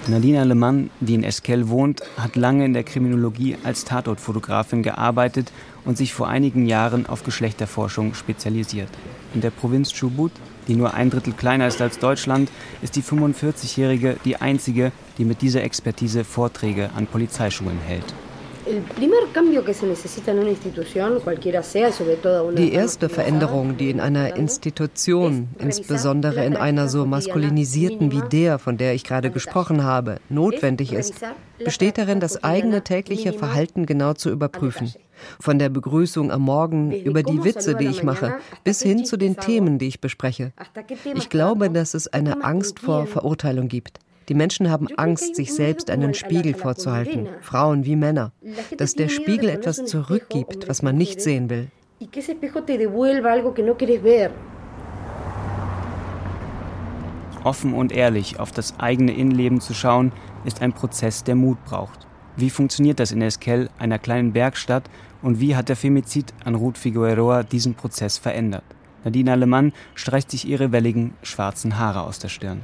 Nadine 0.07 0.39
Alemann, 0.39 0.89
die 0.99 1.13
in 1.13 1.23
Esquel 1.23 1.69
wohnt, 1.69 2.01
hat 2.17 2.35
lange 2.35 2.65
in 2.65 2.73
der 2.73 2.83
Kriminologie 2.83 3.57
als 3.63 3.85
Tatortfotografin 3.85 4.81
gearbeitet 4.81 5.51
und 5.85 5.97
sich 5.97 6.13
vor 6.13 6.27
einigen 6.27 6.65
Jahren 6.65 7.05
auf 7.05 7.23
Geschlechterforschung 7.23 8.13
spezialisiert. 8.13 8.89
In 9.33 9.41
der 9.41 9.51
Provinz 9.51 9.91
Chubut, 9.93 10.31
die 10.67 10.75
nur 10.75 10.93
ein 10.93 11.09
Drittel 11.09 11.33
kleiner 11.33 11.67
ist 11.67 11.81
als 11.81 11.99
Deutschland, 11.99 12.49
ist 12.81 12.95
die 12.95 13.03
45-Jährige 13.03 14.17
die 14.25 14.37
einzige, 14.37 14.91
die 15.17 15.25
mit 15.25 15.41
dieser 15.41 15.63
Expertise 15.63 16.23
Vorträge 16.23 16.89
an 16.95 17.05
Polizeischulen 17.05 17.79
hält. 17.79 18.13
Die 22.55 22.71
erste 22.71 23.09
Veränderung, 23.09 23.77
die 23.77 23.89
in 23.89 23.99
einer 23.99 24.35
Institution, 24.35 25.47
insbesondere 25.57 26.45
in 26.45 26.55
einer 26.55 26.87
so 26.87 27.05
maskulinisierten 27.05 28.11
wie 28.11 28.21
der, 28.29 28.59
von 28.59 28.77
der 28.77 28.93
ich 28.93 29.03
gerade 29.03 29.31
gesprochen 29.31 29.83
habe, 29.83 30.17
notwendig 30.29 30.93
ist, 30.93 31.15
besteht 31.63 31.97
darin, 31.97 32.19
das 32.19 32.43
eigene 32.43 32.83
tägliche 32.83 33.33
Verhalten 33.33 33.87
genau 33.87 34.13
zu 34.13 34.29
überprüfen. 34.29 34.93
Von 35.39 35.57
der 35.57 35.69
Begrüßung 35.69 36.31
am 36.31 36.43
Morgen 36.43 36.91
über 36.91 37.23
die 37.23 37.43
Witze, 37.43 37.75
die 37.75 37.87
ich 37.87 38.03
mache, 38.03 38.35
bis 38.63 38.83
hin 38.83 39.03
zu 39.03 39.17
den 39.17 39.35
Themen, 39.37 39.79
die 39.79 39.87
ich 39.87 39.99
bespreche. 39.99 40.53
Ich 41.15 41.29
glaube, 41.29 41.69
dass 41.69 41.93
es 41.93 42.07
eine 42.07 42.43
Angst 42.43 42.79
vor 42.79 43.07
Verurteilung 43.07 43.67
gibt. 43.67 43.99
Die 44.29 44.35
Menschen 44.35 44.69
haben 44.69 44.87
Angst, 44.95 45.35
sich 45.35 45.53
selbst 45.53 45.89
einen 45.89 46.13
Spiegel 46.13 46.53
vorzuhalten, 46.53 47.27
Frauen 47.41 47.83
wie 47.85 47.95
Männer, 47.95 48.31
dass 48.77 48.93
der 48.93 49.09
Spiegel 49.09 49.49
etwas 49.49 49.83
zurückgibt, 49.85 50.69
was 50.69 50.83
man 50.83 50.95
nicht 50.95 51.19
sehen 51.19 51.49
will. 51.49 51.71
Offen 57.43 57.73
und 57.73 57.91
ehrlich 57.91 58.39
auf 58.39 58.51
das 58.51 58.79
eigene 58.79 59.13
Innenleben 59.13 59.61
zu 59.61 59.73
schauen, 59.73 60.11
ist 60.45 60.61
ein 60.61 60.73
Prozess, 60.73 61.23
der 61.23 61.35
Mut 61.35 61.57
braucht. 61.65 62.05
Wie 62.35 62.51
funktioniert 62.51 62.99
das 62.99 63.11
in 63.11 63.23
Esquel, 63.23 63.69
einer 63.79 63.97
kleinen 63.97 64.33
Bergstadt, 64.33 64.83
und 65.21 65.39
wie 65.39 65.55
hat 65.55 65.69
der 65.69 65.75
Femizid 65.75 66.33
an 66.45 66.55
Ruth 66.55 66.77
Figueroa 66.77 67.43
diesen 67.43 67.73
Prozess 67.73 68.17
verändert? 68.17 68.63
Nadine 69.03 69.31
Alemann 69.31 69.73
streicht 69.95 70.31
sich 70.31 70.47
ihre 70.47 70.71
welligen 70.71 71.13
schwarzen 71.23 71.77
Haare 71.77 72.01
aus 72.01 72.19
der 72.19 72.29
Stirn. 72.29 72.61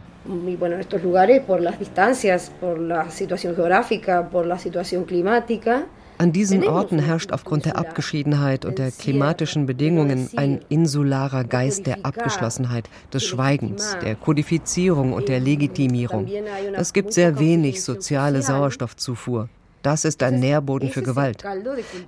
An 6.18 6.32
diesen 6.32 6.64
Orten 6.64 7.00
herrscht 7.00 7.32
aufgrund 7.34 7.66
der 7.66 7.78
Abgeschiedenheit 7.78 8.64
und 8.64 8.80
der 8.80 8.92
klimatischen 8.92 9.66
Bedingungen 9.66 10.30
ein 10.38 10.62
insularer 10.70 11.44
Geist 11.44 11.86
der 11.88 12.06
Abgeschlossenheit, 12.06 12.90
des 13.14 13.26
Schweigens, 13.26 13.98
der 14.02 14.16
Kodifizierung 14.16 15.12
und 15.14 15.28
der 15.28 15.42
Legitimierung. 15.42 16.28
Es 16.74 16.94
gibt 16.94 17.14
sehr 17.14 17.38
wenig 17.38 17.84
soziale 17.84 18.42
Sauerstoffzufuhr. 18.42 19.50
Das 19.84 20.06
ist 20.06 20.24
ein 20.24 20.40
Nährboden 20.40 20.90
für 20.90 21.04
Gewalt. 21.04 21.44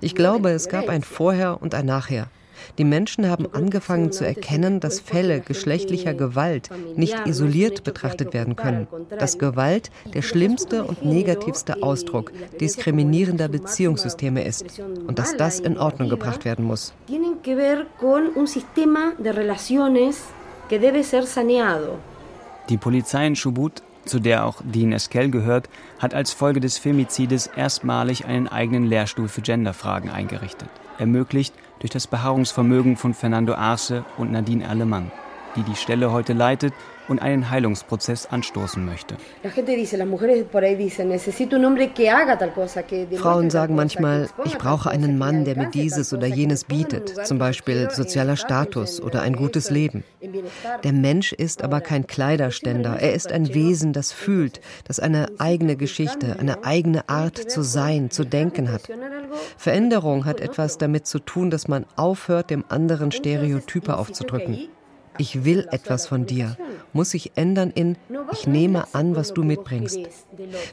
Ich 0.00 0.14
glaube, 0.14 0.50
es 0.50 0.68
gab 0.68 0.88
ein 0.88 1.02
Vorher 1.02 1.62
und 1.62 1.74
ein 1.74 1.86
Nachher. 1.86 2.28
Die 2.78 2.84
Menschen 2.84 3.28
haben 3.28 3.46
angefangen 3.52 4.12
zu 4.12 4.24
erkennen, 4.24 4.80
dass 4.80 5.00
Fälle 5.00 5.40
geschlechtlicher 5.40 6.14
Gewalt 6.14 6.70
nicht 6.96 7.26
isoliert 7.26 7.84
betrachtet 7.84 8.34
werden 8.34 8.56
können, 8.56 8.86
dass 9.18 9.38
Gewalt 9.38 9.90
der 10.14 10.22
schlimmste 10.22 10.84
und 10.84 11.04
negativste 11.04 11.82
Ausdruck 11.82 12.32
diskriminierender 12.60 13.48
Beziehungssysteme 13.48 14.44
ist 14.44 14.80
und 15.06 15.18
dass 15.18 15.36
das 15.36 15.60
in 15.60 15.78
Ordnung 15.78 16.08
gebracht 16.08 16.44
werden 16.44 16.64
muss. 16.64 16.92
Die 22.68 22.76
Polizei 22.76 23.26
in 23.26 23.34
Chubut 23.34 23.82
zu 24.08 24.18
der 24.18 24.44
auch 24.44 24.60
Dean 24.64 24.92
Esquel 24.92 25.30
gehört, 25.30 25.68
hat 25.98 26.14
als 26.14 26.32
Folge 26.32 26.60
des 26.60 26.78
Femizides 26.78 27.46
erstmalig 27.46 28.24
einen 28.24 28.48
eigenen 28.48 28.84
Lehrstuhl 28.84 29.28
für 29.28 29.42
Genderfragen 29.42 30.10
eingerichtet, 30.10 30.68
ermöglicht 30.98 31.54
durch 31.80 31.90
das 31.90 32.06
Beharrungsvermögen 32.06 32.96
von 32.96 33.14
Fernando 33.14 33.54
Arce 33.54 34.02
und 34.16 34.32
Nadine 34.32 34.68
Alemann, 34.68 35.10
die 35.56 35.62
die 35.62 35.76
Stelle 35.76 36.12
heute 36.12 36.32
leitet 36.32 36.74
und 37.08 37.20
einen 37.20 37.50
Heilungsprozess 37.50 38.26
anstoßen 38.26 38.84
möchte. 38.84 39.16
Frauen 43.16 43.50
sagen 43.50 43.74
manchmal, 43.74 44.28
ich 44.44 44.58
brauche 44.58 44.90
einen 44.90 45.18
Mann, 45.18 45.44
der 45.44 45.56
mir 45.56 45.70
dieses 45.70 46.12
oder 46.12 46.26
jenes 46.26 46.64
bietet, 46.64 47.26
zum 47.26 47.38
Beispiel 47.38 47.90
sozialer 47.90 48.36
Status 48.36 49.00
oder 49.00 49.22
ein 49.22 49.34
gutes 49.34 49.70
Leben. 49.70 50.04
Der 50.84 50.92
Mensch 50.92 51.32
ist 51.32 51.62
aber 51.62 51.80
kein 51.80 52.06
Kleiderständer, 52.06 52.98
er 53.00 53.14
ist 53.14 53.32
ein 53.32 53.54
Wesen, 53.54 53.92
das 53.92 54.12
fühlt, 54.12 54.60
das 54.84 55.00
eine 55.00 55.28
eigene 55.38 55.76
Geschichte, 55.76 56.36
eine 56.38 56.64
eigene 56.64 57.08
Art 57.08 57.50
zu 57.50 57.62
sein, 57.62 58.10
zu 58.10 58.24
denken 58.24 58.70
hat. 58.70 58.82
Veränderung 59.56 60.24
hat 60.24 60.40
etwas 60.40 60.78
damit 60.78 61.06
zu 61.06 61.18
tun, 61.18 61.50
dass 61.50 61.68
man 61.68 61.86
aufhört, 61.96 62.50
dem 62.50 62.64
anderen 62.68 63.12
Stereotype 63.12 63.96
aufzudrücken. 63.96 64.68
Ich 65.18 65.44
will 65.44 65.66
etwas 65.72 66.06
von 66.06 66.26
dir, 66.26 66.56
muss 66.98 67.10
sich 67.10 67.30
ändern 67.36 67.70
in 67.72 67.96
Ich 68.32 68.48
nehme 68.48 68.92
an, 68.92 69.14
was 69.14 69.32
du 69.32 69.44
mitbringst. 69.44 70.00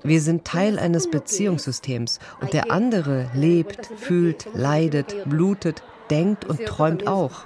Wir 0.02 0.22
sind 0.22 0.44
Teil 0.44 0.80
eines 0.80 1.08
Beziehungssystems. 1.08 2.20
Und 2.42 2.52
der 2.52 2.72
andere 2.72 3.30
lebt, 3.36 3.86
fühlt, 3.96 4.48
leidet, 4.56 5.16
blutet, 5.30 5.84
denkt 6.10 6.46
und 6.46 6.66
träumt 6.66 7.06
auch. 7.08 7.46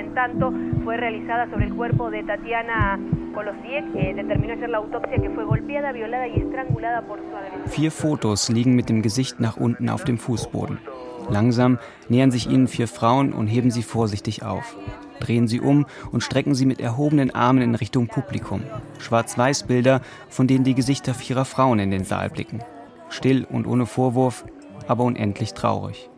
en 0.00 0.14
tanto 0.14 0.52
fue 0.84 0.96
realizada 0.98 1.48
sobre 1.50 1.64
el 1.64 1.74
cuerpo 1.74 2.10
de 2.10 2.22
Tatiana 2.22 3.00
Vier 7.66 7.90
Fotos 7.90 8.48
liegen 8.48 8.74
mit 8.74 8.88
dem 8.88 9.02
Gesicht 9.02 9.40
nach 9.40 9.56
unten 9.56 9.88
auf 9.88 10.04
dem 10.04 10.18
Fußboden. 10.18 10.78
Langsam 11.28 11.78
nähern 12.08 12.30
sich 12.30 12.48
ihnen 12.48 12.68
vier 12.68 12.88
Frauen 12.88 13.32
und 13.32 13.46
heben 13.46 13.70
sie 13.70 13.82
vorsichtig 13.82 14.42
auf. 14.42 14.76
Drehen 15.20 15.48
sie 15.48 15.60
um 15.60 15.86
und 16.12 16.22
strecken 16.22 16.54
sie 16.54 16.64
mit 16.64 16.80
erhobenen 16.80 17.34
Armen 17.34 17.62
in 17.62 17.74
Richtung 17.74 18.06
Publikum. 18.06 18.62
Schwarz-Weiß-Bilder, 18.98 20.00
von 20.28 20.46
denen 20.46 20.64
die 20.64 20.74
Gesichter 20.74 21.14
vierer 21.14 21.44
Frauen 21.44 21.78
in 21.80 21.90
den 21.90 22.04
Saal 22.04 22.30
blicken. 22.30 22.60
Still 23.10 23.44
und 23.44 23.66
ohne 23.66 23.86
Vorwurf, 23.86 24.44
aber 24.86 25.04
unendlich 25.04 25.54
traurig. 25.54 26.08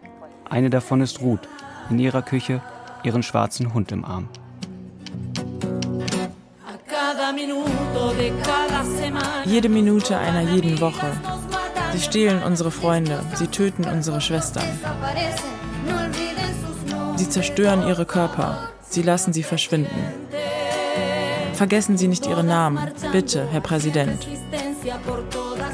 Eine 0.49 0.71
davon 0.71 1.01
ist 1.01 1.23
Ruth, 1.23 1.49
in 1.89 1.99
ihrer 1.99 2.23
Küche 2.23 2.61
ihren 3.03 3.23
schwarzen 3.23 3.73
Hund 3.73 3.93
im 3.93 4.05
Arm. 4.05 4.29
Jede 9.45 9.69
Minute 9.69 10.17
einer 10.19 10.41
jeden 10.41 10.81
Woche. 10.81 11.13
Sie 11.93 12.01
stehlen 12.01 12.43
unsere 12.43 12.71
Freunde, 12.71 13.23
sie 13.35 13.47
töten 13.47 13.85
unsere 13.85 14.21
Schwestern. 14.21 14.67
Sie 17.17 17.29
zerstören 17.29 17.87
ihre 17.87 18.07
Körper, 18.07 18.69
sie 18.83 19.03
lassen 19.03 19.33
sie 19.33 19.43
verschwinden. 19.43 20.05
Vergessen 21.55 21.99
Sie 21.99 22.09
nicht 22.09 22.25
Ihre 22.25 22.43
Namen, 22.43 22.79
bitte, 23.13 23.47
Herr 23.53 23.61
Präsident. 23.61 24.27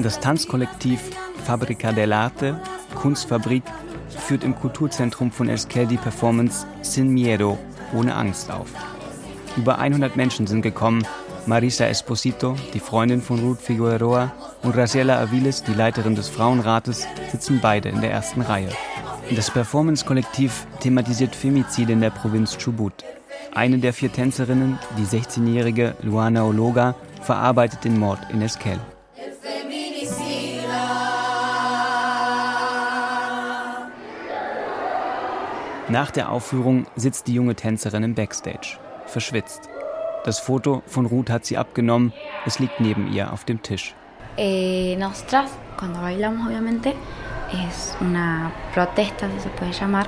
Das 0.00 0.18
Tanzkollektiv 0.18 1.00
Fabrica 1.44 1.90
dell'Arte, 1.90 2.60
Kunstfabrik, 2.96 3.62
führt 4.08 4.42
im 4.42 4.56
Kulturzentrum 4.56 5.30
von 5.30 5.48
Esquel 5.48 5.86
die 5.86 5.96
Performance 5.96 6.66
Sin 6.82 7.10
Miedo, 7.10 7.56
ohne 7.94 8.16
Angst 8.16 8.50
auf. 8.50 8.66
Über 9.56 9.78
100 9.78 10.16
Menschen 10.16 10.48
sind 10.48 10.62
gekommen. 10.62 11.06
Marisa 11.46 11.86
Esposito, 11.86 12.56
die 12.74 12.80
Freundin 12.80 13.22
von 13.22 13.38
Ruth 13.38 13.60
Figueroa, 13.60 14.32
und 14.62 14.72
Graciela 14.72 15.20
Aviles, 15.20 15.62
die 15.62 15.74
Leiterin 15.74 16.16
des 16.16 16.28
Frauenrates, 16.28 17.06
sitzen 17.30 17.60
beide 17.62 17.88
in 17.88 18.00
der 18.00 18.10
ersten 18.10 18.40
Reihe. 18.40 18.70
Das 19.34 19.50
Performance-Kollektiv 19.50 20.66
thematisiert 20.80 21.36
Femizide 21.36 21.92
in 21.92 22.00
der 22.00 22.10
Provinz 22.10 22.58
Chubut. 22.58 23.04
Eine 23.54 23.78
der 23.78 23.92
vier 23.92 24.12
Tänzerinnen, 24.12 24.78
die 24.98 25.04
16-jährige 25.04 25.94
Luana 26.02 26.44
Ologa, 26.44 26.96
verarbeitet 27.22 27.84
den 27.84 27.98
Mord 27.98 28.18
in 28.30 28.42
Esquel. 28.42 28.80
Nach 35.88 36.10
der 36.10 36.32
Aufführung 36.32 36.86
sitzt 36.96 37.28
die 37.28 37.34
junge 37.34 37.54
Tänzerin 37.54 38.02
im 38.02 38.14
Backstage, 38.16 38.78
verschwitzt. 39.06 39.68
Das 40.26 40.40
Foto 40.40 40.82
von 40.86 41.06
Ruth 41.06 41.30
hat 41.30 41.46
sie 41.46 41.56
abgenommen, 41.56 42.12
es 42.46 42.58
liegt 42.58 42.80
neben 42.80 43.12
ihr 43.12 43.32
auf 43.32 43.44
dem 43.44 43.62
Tisch. 43.62 43.94
Eh, 44.36 44.96
nosotras, 44.96 45.52
cuando 45.78 46.00
bailamos, 46.00 46.48
obviamente, 46.48 46.94
es 47.68 47.96
una 48.00 48.50
protesta, 48.74 49.28
si 49.28 49.38
se 49.38 49.48
puede 49.50 49.70
llamar, 49.70 50.06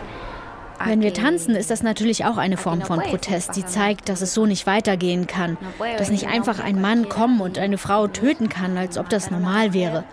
wenn 0.85 1.00
wir 1.00 1.14
tanzen, 1.14 1.54
ist 1.54 1.70
das 1.70 1.85
natürlich 1.85 2.24
auch 2.24 2.37
eine 2.37 2.57
Form 2.57 2.83
von 2.83 3.00
Protest, 3.00 3.54
die 3.54 3.64
zeigt, 3.64 4.09
dass 4.09 4.20
es 4.20 4.35
so 4.35 4.44
nicht 4.46 4.66
weitergehen 4.66 5.28
kann, 5.28 5.57
dass 5.98 6.11
nicht 6.11 6.26
einfach 6.26 6.59
ein 6.59 6.81
Mann 6.81 7.09
kommen 7.09 7.40
und 7.40 7.59
eine 7.59 7.78
Frau 7.78 8.09
töten 8.09 8.48
kann, 8.48 8.76
als 8.76 8.98
ob 8.98 9.09
das 9.09 9.31
normal 9.31 9.72
wäre. 9.72 10.04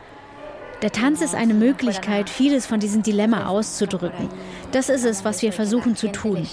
Der 0.81 0.91
Tanz 0.91 1.21
ist 1.21 1.35
eine 1.35 1.53
Möglichkeit, 1.53 2.29
vieles 2.29 2.65
von 2.65 2.79
diesem 2.79 3.01
Dilemma 3.01 3.47
auszudrücken. 3.47 4.29
Das 4.71 4.89
ist 4.89 5.05
es, 5.05 5.23
was 5.23 5.41
wir 5.41 5.53
versuchen 5.53 5.95
zu 5.95 6.11
tun. 6.11 6.45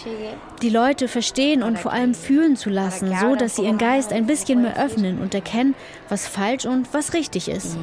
Die 0.63 0.71
Leute 0.71 1.09
verstehen 1.09 1.63
und 1.63 1.79
vor 1.79 1.93
allem 1.93 2.15
fühlen 2.15 2.57
zu 2.57 2.71
lassen, 2.71 3.13
so 3.21 3.35
dass 3.35 3.57
sie 3.57 3.63
ihren 3.63 3.79
Geist 3.79 4.13
ein 4.13 4.27
bisschen 4.27 4.63
mehr 4.63 4.79
öffnen 4.83 5.21
und 5.21 5.35
erkennen, 5.35 5.75
was 6.09 6.29
falsch 6.29 6.67
und 6.67 6.95
was 6.95 7.15
richtig 7.15 7.49
ist. 7.49 7.77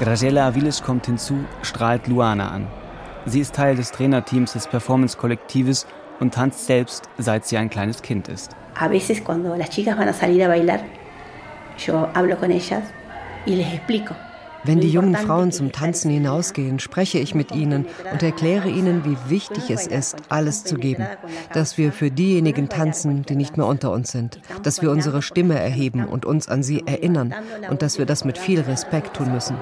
Graciela 0.00 0.46
Aviles 0.46 0.82
kommt 0.82 1.06
hinzu, 1.06 1.44
strahlt 1.62 2.08
Luana 2.08 2.48
an. 2.48 2.66
Sie 3.26 3.40
ist 3.40 3.54
Teil 3.54 3.76
des 3.76 3.92
Trainerteams 3.92 4.52
des 4.52 4.66
Performance-Kollektives 4.66 5.86
und 6.20 6.34
tanzt 6.34 6.66
selbst, 6.66 7.08
seit 7.16 7.46
sie 7.46 7.56
ein 7.56 7.70
kleines 7.70 8.02
Kind 8.02 8.28
ist. 8.28 8.50
A 8.76 8.88
veces 8.88 9.22
cuando 9.22 9.54
las 9.54 9.70
chicas 9.70 9.96
van 9.96 10.08
a 10.08 10.12
salir 10.12 10.44
a 10.44 10.48
bailar, 10.48 10.80
Wenn 14.66 14.80
die 14.80 14.88
jungen 14.88 15.14
Frauen 15.14 15.52
zum 15.52 15.72
Tanzen 15.72 16.10
hinausgehen, 16.10 16.78
spreche 16.78 17.18
ich 17.18 17.34
mit 17.34 17.52
ihnen 17.52 17.86
und 18.10 18.22
erkläre 18.22 18.70
ihnen, 18.70 19.04
wie 19.04 19.18
wichtig 19.28 19.70
es 19.70 19.86
ist, 19.86 20.16
alles 20.30 20.64
zu 20.64 20.76
geben. 20.76 21.06
Dass 21.52 21.76
wir 21.76 21.92
für 21.92 22.10
diejenigen 22.10 22.70
tanzen, 22.70 23.24
die 23.24 23.36
nicht 23.36 23.58
mehr 23.58 23.66
unter 23.66 23.92
uns 23.92 24.10
sind. 24.10 24.40
Dass 24.62 24.80
wir 24.80 24.90
unsere 24.90 25.20
Stimme 25.20 25.58
erheben 25.58 26.06
und 26.06 26.24
uns 26.24 26.48
an 26.48 26.62
sie 26.62 26.86
erinnern. 26.86 27.34
Und 27.68 27.82
dass 27.82 27.98
wir 27.98 28.06
das 28.06 28.24
mit 28.24 28.38
viel 28.38 28.60
Respekt 28.60 29.14
tun 29.16 29.32
müssen. 29.32 29.56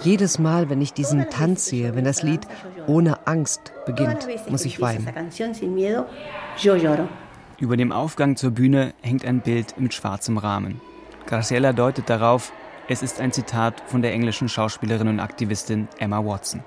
Jedes 0.00 0.38
Mal, 0.38 0.68
wenn 0.68 0.82
ich 0.82 0.92
diesen 0.92 1.30
Tanz 1.30 1.64
sehe, 1.66 1.94
wenn 1.96 2.04
das 2.04 2.22
Lied 2.22 2.46
ohne 2.86 3.26
Angst 3.26 3.72
beginnt, 3.86 4.28
muss 4.50 4.66
ich 4.66 4.80
weinen. 4.80 5.08
Über 7.58 7.76
dem 7.76 7.92
Aufgang 7.92 8.36
zur 8.36 8.50
Bühne 8.50 8.92
hängt 9.00 9.24
ein 9.24 9.40
Bild 9.40 9.80
mit 9.80 9.94
schwarzem 9.94 10.36
Rahmen. 10.38 10.80
Graciela 11.28 11.74
deutet 11.74 12.08
darauf, 12.08 12.54
es 12.88 13.02
ist 13.02 13.20
ein 13.20 13.32
Zitat 13.32 13.82
von 13.84 14.00
der 14.00 14.14
englischen 14.14 14.48
Schauspielerin 14.48 15.08
und 15.08 15.20
Aktivistin 15.20 15.86
Emma 15.98 16.24
Watson. 16.24 16.64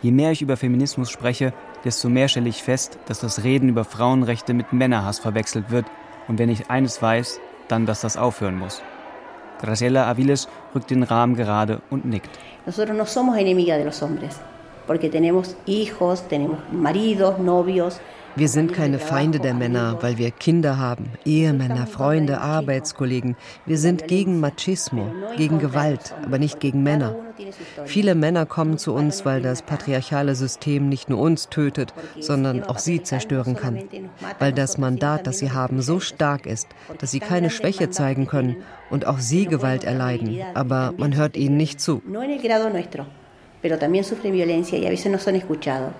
Je 0.00 0.12
mehr 0.12 0.30
ich 0.30 0.42
über 0.42 0.56
Feminismus 0.56 1.10
spreche, 1.10 1.52
desto 1.84 2.08
mehr 2.08 2.28
stelle 2.28 2.48
ich 2.48 2.62
fest, 2.62 3.00
dass 3.06 3.18
das 3.18 3.42
Reden 3.42 3.68
über 3.68 3.84
Frauenrechte 3.84 4.54
mit 4.54 4.72
Männerhass 4.72 5.18
verwechselt 5.18 5.72
wird. 5.72 5.86
Und 6.28 6.38
wenn 6.38 6.50
ich 6.50 6.70
eines 6.70 7.02
weiß, 7.02 7.40
dann, 7.66 7.84
dass 7.84 8.02
das 8.02 8.16
aufhören 8.16 8.56
muss. 8.56 8.80
Graciela 9.60 10.06
Aviles 10.06 10.48
rückt 10.72 10.90
den 10.90 11.02
Rahmen 11.02 11.34
gerade 11.34 11.82
und 11.90 12.04
nickt. 12.04 12.30
Nosotros 12.64 12.96
no 12.96 13.06
somos 13.06 13.36
enemigas 13.38 13.78
de 13.78 13.86
los 13.86 14.00
hombres, 14.02 14.36
porque 14.86 15.08
tenemos 15.08 15.56
hijos, 15.66 16.28
tenemos 16.28 16.58
maridos, 16.70 17.40
novios. 17.40 18.00
Wir 18.34 18.48
sind 18.48 18.72
keine 18.72 18.98
Feinde 18.98 19.40
der 19.40 19.52
Männer, 19.52 19.98
weil 20.00 20.16
wir 20.16 20.30
Kinder 20.30 20.78
haben, 20.78 21.10
Ehemänner, 21.26 21.86
Freunde, 21.86 22.40
Arbeitskollegen. 22.40 23.36
Wir 23.66 23.76
sind 23.76 24.08
gegen 24.08 24.40
Machismo, 24.40 25.12
gegen 25.36 25.58
Gewalt, 25.58 26.14
aber 26.24 26.38
nicht 26.38 26.58
gegen 26.58 26.82
Männer. 26.82 27.14
Viele 27.84 28.14
Männer 28.14 28.46
kommen 28.46 28.78
zu 28.78 28.94
uns, 28.94 29.26
weil 29.26 29.42
das 29.42 29.60
patriarchale 29.60 30.34
System 30.34 30.88
nicht 30.88 31.10
nur 31.10 31.20
uns 31.20 31.50
tötet, 31.50 31.92
sondern 32.20 32.62
auch 32.64 32.78
sie 32.78 33.02
zerstören 33.02 33.54
kann. 33.54 33.82
Weil 34.38 34.52
das 34.52 34.78
Mandat, 34.78 35.26
das 35.26 35.38
sie 35.38 35.52
haben, 35.52 35.82
so 35.82 36.00
stark 36.00 36.46
ist, 36.46 36.68
dass 36.98 37.10
sie 37.10 37.20
keine 37.20 37.50
Schwäche 37.50 37.90
zeigen 37.90 38.26
können 38.26 38.56
und 38.88 39.06
auch 39.06 39.18
sie 39.18 39.44
Gewalt 39.44 39.84
erleiden, 39.84 40.40
aber 40.54 40.94
man 40.96 41.14
hört 41.16 41.36
ihnen 41.36 41.58
nicht 41.58 41.80
zu. 41.80 42.00
Pero 43.62 43.76
también 43.76 44.02
sufren 44.02 44.32
violencia 44.32 44.76
y 44.76 44.86
a 44.86 44.90
veces 44.90 45.12
no 45.12 45.18
son 45.18 45.36
escuchados. 45.36 45.92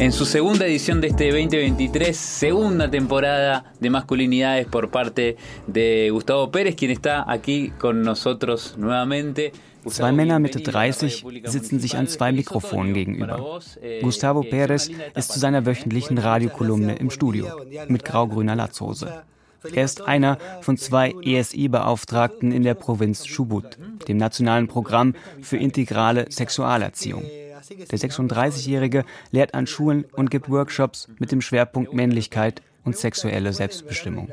En 0.00 0.12
su 0.12 0.26
segunda 0.26 0.64
edición 0.64 1.00
de 1.00 1.08
este 1.08 1.26
2023, 1.32 2.16
segunda 2.16 2.88
temporada 2.88 3.64
de 3.80 3.90
masculinidades 3.90 4.68
por 4.68 4.90
parte 4.90 5.36
de 5.66 6.10
Gustavo 6.12 6.52
Pérez, 6.52 6.76
quien 6.76 6.92
está 6.92 7.28
aquí 7.28 7.72
con 7.80 8.02
nosotros 8.02 8.76
nuevamente. 8.78 9.52
Zwei 9.88 10.12
Männer 10.12 10.38
Mitte 10.38 10.60
30 10.60 11.08
sitzen 11.44 11.80
sich 11.80 11.96
an 11.96 12.06
zwei 12.06 12.30
Mikrofonen 12.30 12.94
gegenüber. 12.94 13.60
Eh, 13.82 14.00
Gustavo 14.00 14.44
Pérez 14.44 14.88
ist 15.16 15.32
zu 15.32 15.40
seiner 15.40 15.66
wöchentlichen 15.66 16.18
Radiokolumne 16.18 16.94
im 16.94 17.10
Studio 17.10 17.46
mit 17.88 18.04
grau-grüner 18.04 18.54
Latzhose. 18.54 19.24
Er 19.72 19.84
ist 19.84 20.02
einer 20.02 20.38
von 20.60 20.76
zwei 20.76 21.12
ESI-Beauftragten 21.24 22.52
in 22.52 22.62
der 22.62 22.74
Provinz 22.74 23.24
Chubut, 23.24 23.76
dem 24.06 24.16
nationalen 24.16 24.68
Programm 24.68 25.14
für 25.42 25.56
integrale 25.56 26.30
Sexualerziehung. 26.30 27.24
Der 27.68 27.98
36-Jährige 27.98 29.04
lehrt 29.30 29.54
an 29.54 29.66
Schulen 29.66 30.04
und 30.12 30.30
gibt 30.30 30.48
Workshops 30.48 31.08
mit 31.18 31.32
dem 31.32 31.40
Schwerpunkt 31.40 31.92
Männlichkeit 31.92 32.62
und 32.84 32.96
sexuelle 32.96 33.52
Selbstbestimmung. 33.52 34.28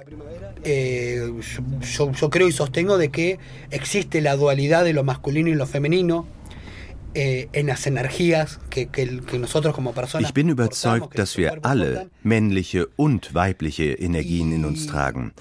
Yo 0.64 2.30
creo 2.30 2.48
y 2.48 2.52
sostengo 2.52 2.98
de 2.98 3.10
que 3.10 3.38
existe 3.70 4.22
la 4.22 4.36
dualidad 4.36 4.86
de 4.86 4.94
lo 4.94 5.04
masculino 5.04 5.50
y 5.50 5.56
lo. 5.56 6.26
Eh, 7.16 7.48
ich 10.20 10.34
bin 10.34 10.50
überzeugt, 10.50 11.18
dass 11.18 11.38
wir 11.38 11.66
alle 11.66 12.10
männliche 12.24 12.88
und 12.98 13.34
weibliche 13.34 13.94
Energien 13.94 14.52
in 14.52 14.66
uns 14.66 14.88
tragen. 14.88 15.34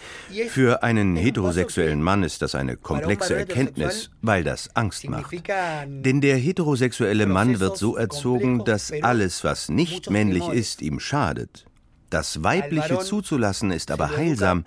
Für 0.48 0.82
einen 0.82 1.16
heterosexuellen 1.16 2.00
Mann 2.00 2.22
ist 2.22 2.42
das 2.42 2.54
eine 2.54 2.76
komplexe 2.76 3.34
Erkenntnis, 3.34 4.10
weil 4.22 4.44
das 4.44 4.74
Angst 4.76 5.08
macht. 5.08 5.34
Denn 5.86 6.20
der 6.20 6.36
heterosexuelle 6.36 7.26
Mann 7.26 7.58
wird 7.58 7.76
so 7.76 7.96
erzogen, 7.96 8.64
dass 8.64 8.92
alles, 9.02 9.42
was 9.42 9.68
nicht 9.68 10.10
männlich 10.10 10.46
ist, 10.48 10.80
ihm 10.80 11.00
schadet. 11.00 11.66
Das 12.14 12.44
Weibliche 12.44 13.00
zuzulassen 13.00 13.72
ist 13.72 13.90
aber 13.90 14.16
heilsam, 14.16 14.64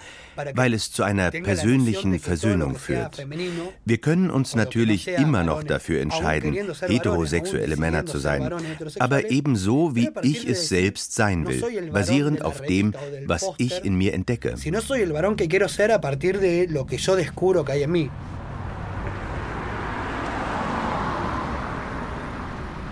weil 0.54 0.74
es 0.74 0.92
zu 0.92 1.04
einer 1.04 1.32
persönlichen 1.32 2.20
Versöhnung 2.20 2.76
führt. 2.76 3.26
Wir 3.86 3.98
können 4.00 4.30
uns 4.30 4.54
natürlich 4.54 5.08
immer 5.08 5.46
noch 5.46 5.64
dafür 5.64 6.02
entscheiden, 6.02 6.54
heterosexuelle 6.86 7.78
Männer 7.78 8.06
zu 8.06 8.18
sein, 8.18 8.52
aber 9.00 9.32
ebenso, 9.32 9.96
wie 9.96 10.10
ich 10.24 10.46
es 10.46 10.68
selbst 10.68 11.16
sein 11.16 11.48
will, 11.48 11.90
basierend 11.90 12.44
auf 12.44 12.60
dem, 12.60 12.94
was 13.28 13.50
ich 13.58 13.86
in 13.86 13.98
mir 13.98 14.14
entdecke. 14.14 14.56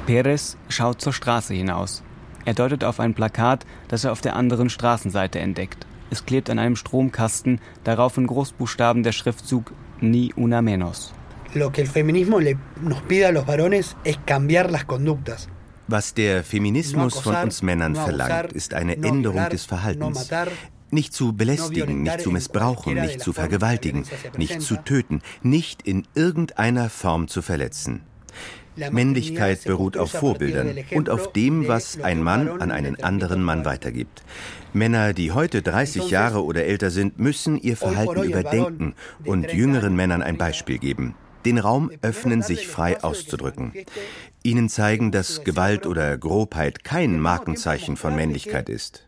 Perez 0.06 0.58
schaut 0.70 1.02
zur 1.02 1.12
Straße 1.12 1.54
hinaus. 1.54 2.05
Er 2.46 2.54
deutet 2.54 2.84
auf 2.84 3.00
ein 3.00 3.16
Plakat, 3.16 3.66
das 3.88 4.04
er 4.04 4.12
auf 4.12 4.22
der 4.22 4.36
anderen 4.36 4.70
Straßenseite 4.70 5.40
entdeckt. 5.40 5.86
Es 6.12 6.26
klebt 6.26 6.50
an 6.50 6.60
einem 6.60 6.76
Stromkasten, 6.76 7.60
darauf 7.84 8.18
in 8.18 8.28
Großbuchstaben 8.28 9.02
der 9.02 9.12
Schriftzug 9.12 9.74
Ni 10.00 10.32
una 10.36 10.62
menos. 10.62 11.14
Was 15.88 16.14
der 16.14 16.44
Feminismus 16.44 17.20
von 17.20 17.36
uns 17.36 17.62
Männern 17.62 17.96
verlangt, 17.96 18.54
ist 18.54 18.74
eine 18.74 18.96
Änderung 18.96 19.50
des 19.50 19.66
Verhaltens. 19.66 20.30
Nicht 20.92 21.14
zu 21.14 21.34
belästigen, 21.34 22.04
nicht 22.04 22.22
zu 22.22 22.32
missbrauchen, 22.32 22.94
nicht 22.94 23.22
zu 23.22 23.34
vergewaltigen, 23.34 24.06
nicht 24.38 24.62
zu 24.62 24.76
töten, 24.78 25.22
nicht 25.42 25.82
in 25.82 26.08
irgendeiner 26.14 26.90
Form 26.90 27.28
zu 27.28 27.42
verletzen. 27.42 28.02
Männlichkeit 28.92 29.64
beruht 29.64 29.98
auf 29.98 30.12
Vorbildern 30.12 30.76
und 30.94 31.10
auf 31.10 31.32
dem, 31.34 31.68
was 31.68 32.00
ein 32.02 32.22
Mann 32.22 32.62
an 32.62 32.72
einen 32.72 33.02
anderen 33.04 33.44
Mann 33.44 33.66
weitergibt. 33.66 34.24
Männer, 34.74 35.14
die 35.14 35.32
heute 35.32 35.62
30 35.62 36.10
Jahre 36.10 36.44
oder 36.44 36.66
älter 36.66 36.92
sind, 36.92 37.20
müssen 37.20 37.58
ihr 37.58 37.78
Verhalten 37.78 38.24
überdenken 38.24 38.94
und 39.24 39.52
jüngeren 39.54 39.96
Männern 39.96 40.22
ein 40.22 40.38
Beispiel 40.38 40.78
geben. 40.78 41.16
Den 41.46 41.60
Raum 41.60 41.92
öffnen, 42.02 42.42
sich 42.42 42.68
frei 42.68 43.04
auszudrücken. 43.04 43.72
Ihnen 44.44 44.68
zeigen, 44.68 45.12
dass 45.12 45.44
Gewalt 45.44 45.86
oder 45.86 46.18
Grobheit 46.18 46.84
kein 46.84 47.20
Markenzeichen 47.20 47.98
von 47.98 48.16
Männlichkeit 48.16 48.68
ist. 48.68 49.08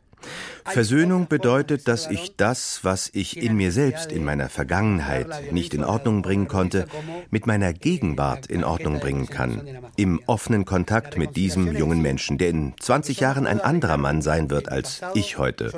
Versöhnung 0.65 1.27
bedeutet, 1.27 1.87
dass 1.87 2.09
ich 2.09 2.35
das, 2.35 2.79
was 2.83 3.09
ich 3.13 3.37
in 3.37 3.55
mir 3.55 3.71
selbst 3.71 4.11
in 4.11 4.25
meiner 4.25 4.49
Vergangenheit 4.49 5.51
nicht 5.53 5.73
in 5.73 5.83
Ordnung 5.83 6.21
bringen 6.21 6.47
konnte, 6.47 6.87
mit 7.29 7.47
meiner 7.47 7.71
Gegenwart 7.73 8.47
in 8.47 8.63
Ordnung 8.63 8.99
bringen 8.99 9.27
kann. 9.27 9.61
Im 9.95 10.19
offenen 10.25 10.65
Kontakt 10.65 11.17
mit 11.17 11.35
diesem 11.35 11.75
jungen 11.75 12.01
Menschen, 12.01 12.37
der 12.37 12.49
in 12.49 12.73
20 12.79 13.19
Jahren 13.19 13.47
ein 13.47 13.61
anderer 13.61 13.97
Mann 13.97 14.21
sein 14.21 14.49
wird 14.49 14.69
als 14.69 15.01
ich 15.13 15.37
heute. 15.37 15.71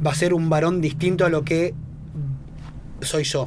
va 0.00 0.12
a 0.12 0.14
ser 0.14 0.32
un 0.34 0.48
varón 0.48 0.80
distinto 0.80 1.24
a 1.24 1.28
lo 1.28 1.44
que 1.44 1.74
soy 3.00 3.24
yo. 3.24 3.46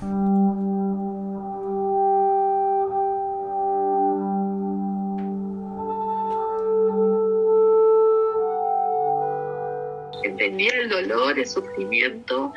Entendía 10.32 10.72
el 10.82 10.89
dolor, 10.89 11.38
el 11.38 11.48
sufrimiento, 11.48 12.54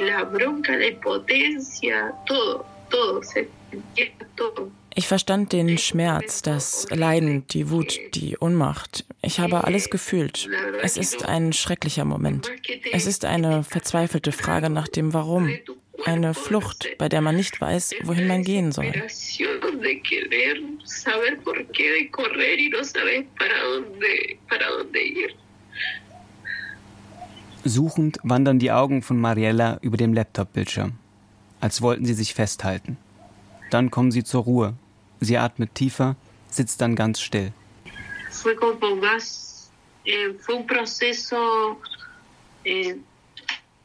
la 0.00 0.24
bronca, 0.24 0.76
la 0.76 0.86
impotencia, 0.86 2.12
todo, 2.26 2.64
todo, 2.90 3.22
se 3.22 3.48
entiende 3.72 4.26
todo. 4.36 4.70
Ich 4.94 5.08
verstand 5.08 5.52
den 5.52 5.78
Schmerz, 5.78 6.42
das 6.42 6.86
Leiden, 6.90 7.46
die 7.48 7.70
Wut, 7.70 7.98
die 8.14 8.36
Ohnmacht. 8.38 9.06
Ich 9.22 9.40
habe 9.40 9.64
alles 9.64 9.88
gefühlt. 9.88 10.50
Es 10.82 10.98
ist 10.98 11.24
ein 11.24 11.54
schrecklicher 11.54 12.04
Moment. 12.04 12.50
Es 12.92 13.06
ist 13.06 13.24
eine 13.24 13.64
verzweifelte 13.64 14.32
Frage 14.32 14.68
nach 14.68 14.88
dem 14.88 15.14
Warum. 15.14 15.50
Eine 16.04 16.34
Flucht, 16.34 16.88
bei 16.98 17.08
der 17.08 17.22
man 17.22 17.36
nicht 17.36 17.60
weiß, 17.60 17.94
wohin 18.02 18.26
man 18.26 18.42
gehen 18.42 18.72
soll. 18.72 18.92
Suchend 27.64 28.18
wandern 28.24 28.58
die 28.58 28.72
Augen 28.72 29.02
von 29.02 29.20
Mariella 29.20 29.78
über 29.82 29.96
dem 29.96 30.12
Laptop-Bildschirm. 30.14 30.94
als 31.60 31.80
wollten 31.80 32.04
sie 32.04 32.14
sich 32.14 32.34
festhalten. 32.34 32.96
Dann 33.70 33.92
kommen 33.92 34.10
sie 34.10 34.24
zur 34.24 34.42
Ruhe. 34.42 34.74
Sie 35.20 35.38
atmet 35.38 35.76
tiefer, 35.76 36.16
sitzt 36.50 36.80
dann 36.80 36.96
ganz 36.96 37.20
still. 37.20 37.52
Eh, 42.64 42.80
eh, 42.80 42.96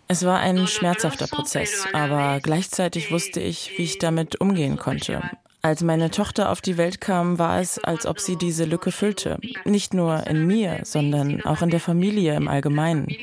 es 0.07 0.25
war 0.25 0.39
ein 0.39 0.67
schmerzhafter 0.67 1.27
Prozess, 1.27 1.85
aber 1.93 2.39
gleichzeitig 2.41 3.11
wusste 3.11 3.41
ich, 3.41 3.77
wie 3.77 3.83
ich 3.83 3.99
damit 3.99 4.41
umgehen 4.41 4.77
konnte. 4.77 5.21
Als 5.67 5.83
meine 5.83 6.09
Tochter 6.09 6.49
auf 6.49 6.61
die 6.61 6.77
Welt 6.77 7.01
kam, 7.01 7.39
war 7.39 7.59
es, 7.59 7.77
als 7.77 8.05
ob 8.05 8.21
sie 8.21 8.37
diese 8.37 8.63
Lücke 8.63 8.93
füllte. 8.93 9.37
Nicht 9.65 9.93
nur 9.93 10.25
in 10.25 10.47
mir, 10.47 10.79
sondern 10.83 11.43
auch 11.43 11.61
in 11.61 11.69
der 11.69 11.81
Familie 11.81 12.37
im 12.37 12.47
Allgemeinen. 12.47 13.13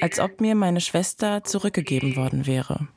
Als 0.00 0.18
ob 0.18 0.40
mir 0.40 0.56
meine 0.56 0.80
Schwester 0.80 1.44
zurückgegeben 1.44 2.16
worden 2.16 2.44
wäre. 2.48 2.88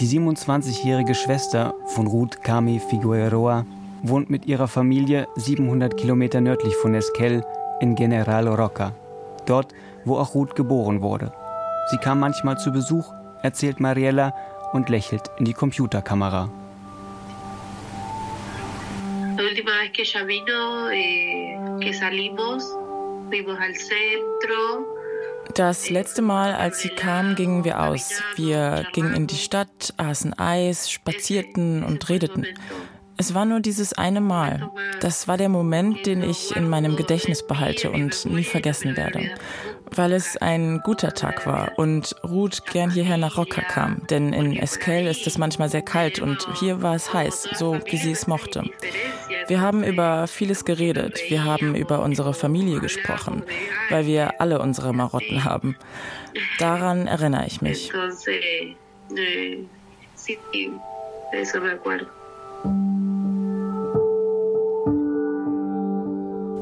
Die 0.00 0.18
27-jährige 0.18 1.14
Schwester 1.14 1.74
von 1.86 2.08
Ruth 2.08 2.42
Kami 2.42 2.82
Figueroa 2.90 3.64
wohnt 4.02 4.28
mit 4.28 4.44
ihrer 4.44 4.68
Familie 4.68 5.28
700 5.36 5.96
Kilometer 5.96 6.42
nördlich 6.42 6.76
von 6.76 6.94
Esquel 6.94 7.42
in 7.80 7.94
General 7.94 8.48
Roca, 8.48 8.94
dort, 9.46 9.72
wo 10.04 10.18
auch 10.18 10.34
Ruth 10.34 10.54
geboren 10.54 11.00
wurde. 11.00 11.32
Sie 11.90 11.96
kam 11.96 12.20
manchmal 12.20 12.58
zu 12.58 12.70
Besuch, 12.70 13.14
erzählt 13.42 13.80
Mariella 13.80 14.34
und 14.72 14.88
lächelt 14.88 15.30
in 15.38 15.44
die 15.44 15.54
Computerkamera. 15.54 16.48
La 19.36 19.44
última 19.44 19.70
vez 19.80 19.92
que 19.92 20.02
ella 20.02 20.24
vino, 20.26 20.90
eh, 20.90 21.56
que 21.80 21.94
salimos, 21.94 22.64
fuimos 23.30 23.58
al 23.60 23.74
centro, 23.76 24.98
das 25.54 25.90
letzte 25.90 26.22
Mal, 26.22 26.54
als 26.54 26.80
sie 26.80 26.90
kam, 26.90 27.34
gingen 27.34 27.64
wir 27.64 27.82
aus. 27.82 28.22
Wir 28.36 28.86
gingen 28.92 29.14
in 29.14 29.26
die 29.26 29.36
Stadt, 29.36 29.94
aßen 29.96 30.38
Eis, 30.38 30.90
spazierten 30.90 31.82
und 31.82 32.08
redeten. 32.08 32.46
Es 33.20 33.34
war 33.34 33.44
nur 33.44 33.58
dieses 33.58 33.92
eine 33.94 34.20
Mal. 34.20 34.70
Das 35.00 35.26
war 35.26 35.36
der 35.36 35.48
Moment, 35.48 36.06
den 36.06 36.22
ich 36.22 36.54
in 36.54 36.68
meinem 36.68 36.94
Gedächtnis 36.94 37.44
behalte 37.44 37.90
und 37.90 38.24
nie 38.26 38.44
vergessen 38.44 38.96
werde. 38.96 39.32
Weil 39.90 40.12
es 40.12 40.36
ein 40.36 40.80
guter 40.84 41.12
Tag 41.14 41.44
war 41.44 41.72
und 41.78 42.14
Ruth 42.22 42.64
gern 42.66 42.90
hierher 42.90 43.16
nach 43.16 43.36
Rocca 43.36 43.62
kam. 43.62 44.06
Denn 44.08 44.32
in 44.32 44.56
Esquel 44.56 45.08
ist 45.08 45.26
es 45.26 45.36
manchmal 45.36 45.68
sehr 45.68 45.82
kalt 45.82 46.20
und 46.20 46.46
hier 46.60 46.80
war 46.80 46.94
es 46.94 47.12
heiß, 47.12 47.48
so 47.56 47.80
wie 47.86 47.96
sie 47.96 48.12
es 48.12 48.28
mochte. 48.28 48.62
Wir 49.48 49.60
haben 49.60 49.82
über 49.82 50.28
vieles 50.28 50.64
geredet. 50.64 51.20
Wir 51.28 51.44
haben 51.44 51.74
über 51.74 52.02
unsere 52.02 52.34
Familie 52.34 52.78
gesprochen, 52.78 53.42
weil 53.90 54.06
wir 54.06 54.40
alle 54.40 54.60
unsere 54.60 54.92
Marotten 54.92 55.42
haben. 55.42 55.76
Daran 56.60 57.08
erinnere 57.08 57.46
ich 57.46 57.62
mich. 57.62 57.90
you 62.64 63.17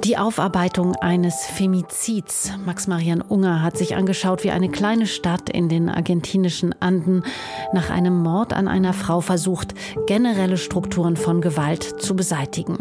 Die 0.06 0.16
Aufarbeitung 0.16 0.94
eines 0.94 1.46
Femizids. 1.46 2.52
Max-Marian 2.64 3.22
Unger 3.22 3.60
hat 3.60 3.76
sich 3.76 3.96
angeschaut, 3.96 4.44
wie 4.44 4.52
eine 4.52 4.68
kleine 4.68 5.08
Stadt 5.08 5.50
in 5.50 5.68
den 5.68 5.88
argentinischen 5.88 6.80
Anden 6.80 7.24
nach 7.72 7.90
einem 7.90 8.22
Mord 8.22 8.52
an 8.52 8.68
einer 8.68 8.92
Frau 8.92 9.20
versucht, 9.20 9.74
generelle 10.06 10.58
Strukturen 10.58 11.16
von 11.16 11.40
Gewalt 11.40 12.00
zu 12.00 12.14
beseitigen. 12.14 12.78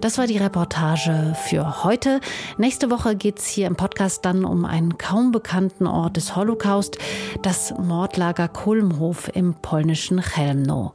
Das 0.00 0.18
war 0.18 0.28
die 0.28 0.38
Reportage 0.38 1.34
für 1.46 1.82
heute. 1.82 2.20
Nächste 2.58 2.92
Woche 2.92 3.16
geht 3.16 3.40
es 3.40 3.48
hier 3.48 3.66
im 3.66 3.74
Podcast 3.74 4.24
dann 4.24 4.44
um 4.44 4.64
einen 4.64 4.98
kaum 4.98 5.32
bekannten 5.32 5.88
Ort 5.88 6.16
des 6.16 6.36
Holocaust, 6.36 6.96
das 7.42 7.74
Mordlager 7.76 8.46
Kulmhof 8.46 9.28
im 9.34 9.54
polnischen 9.54 10.20
Chelmno. 10.20 10.92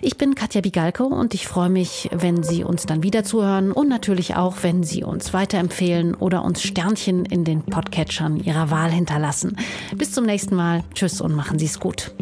Ich 0.00 0.16
bin 0.16 0.34
Katja 0.34 0.62
Bigalko 0.62 1.04
und 1.04 1.34
ich 1.34 1.46
freue 1.46 1.68
mich, 1.68 2.08
wenn 2.10 2.42
Sie 2.42 2.64
uns 2.64 2.86
dann 2.86 3.02
wieder 3.02 3.22
zuhören 3.22 3.70
und 3.70 3.90
natürlich 3.90 4.36
auch, 4.36 4.62
wenn 4.62 4.82
Sie 4.82 5.04
uns 5.04 5.25
uns 5.26 5.32
weiterempfehlen 5.32 6.14
oder 6.14 6.44
uns 6.44 6.62
Sternchen 6.62 7.24
in 7.24 7.42
den 7.44 7.62
Podcatchern 7.62 8.36
Ihrer 8.36 8.70
Wahl 8.70 8.92
hinterlassen. 8.92 9.56
Bis 9.96 10.12
zum 10.12 10.24
nächsten 10.24 10.54
Mal. 10.54 10.84
Tschüss 10.94 11.20
und 11.20 11.34
machen 11.34 11.58
Sie 11.58 11.66
es 11.66 11.80
gut. 11.80 12.12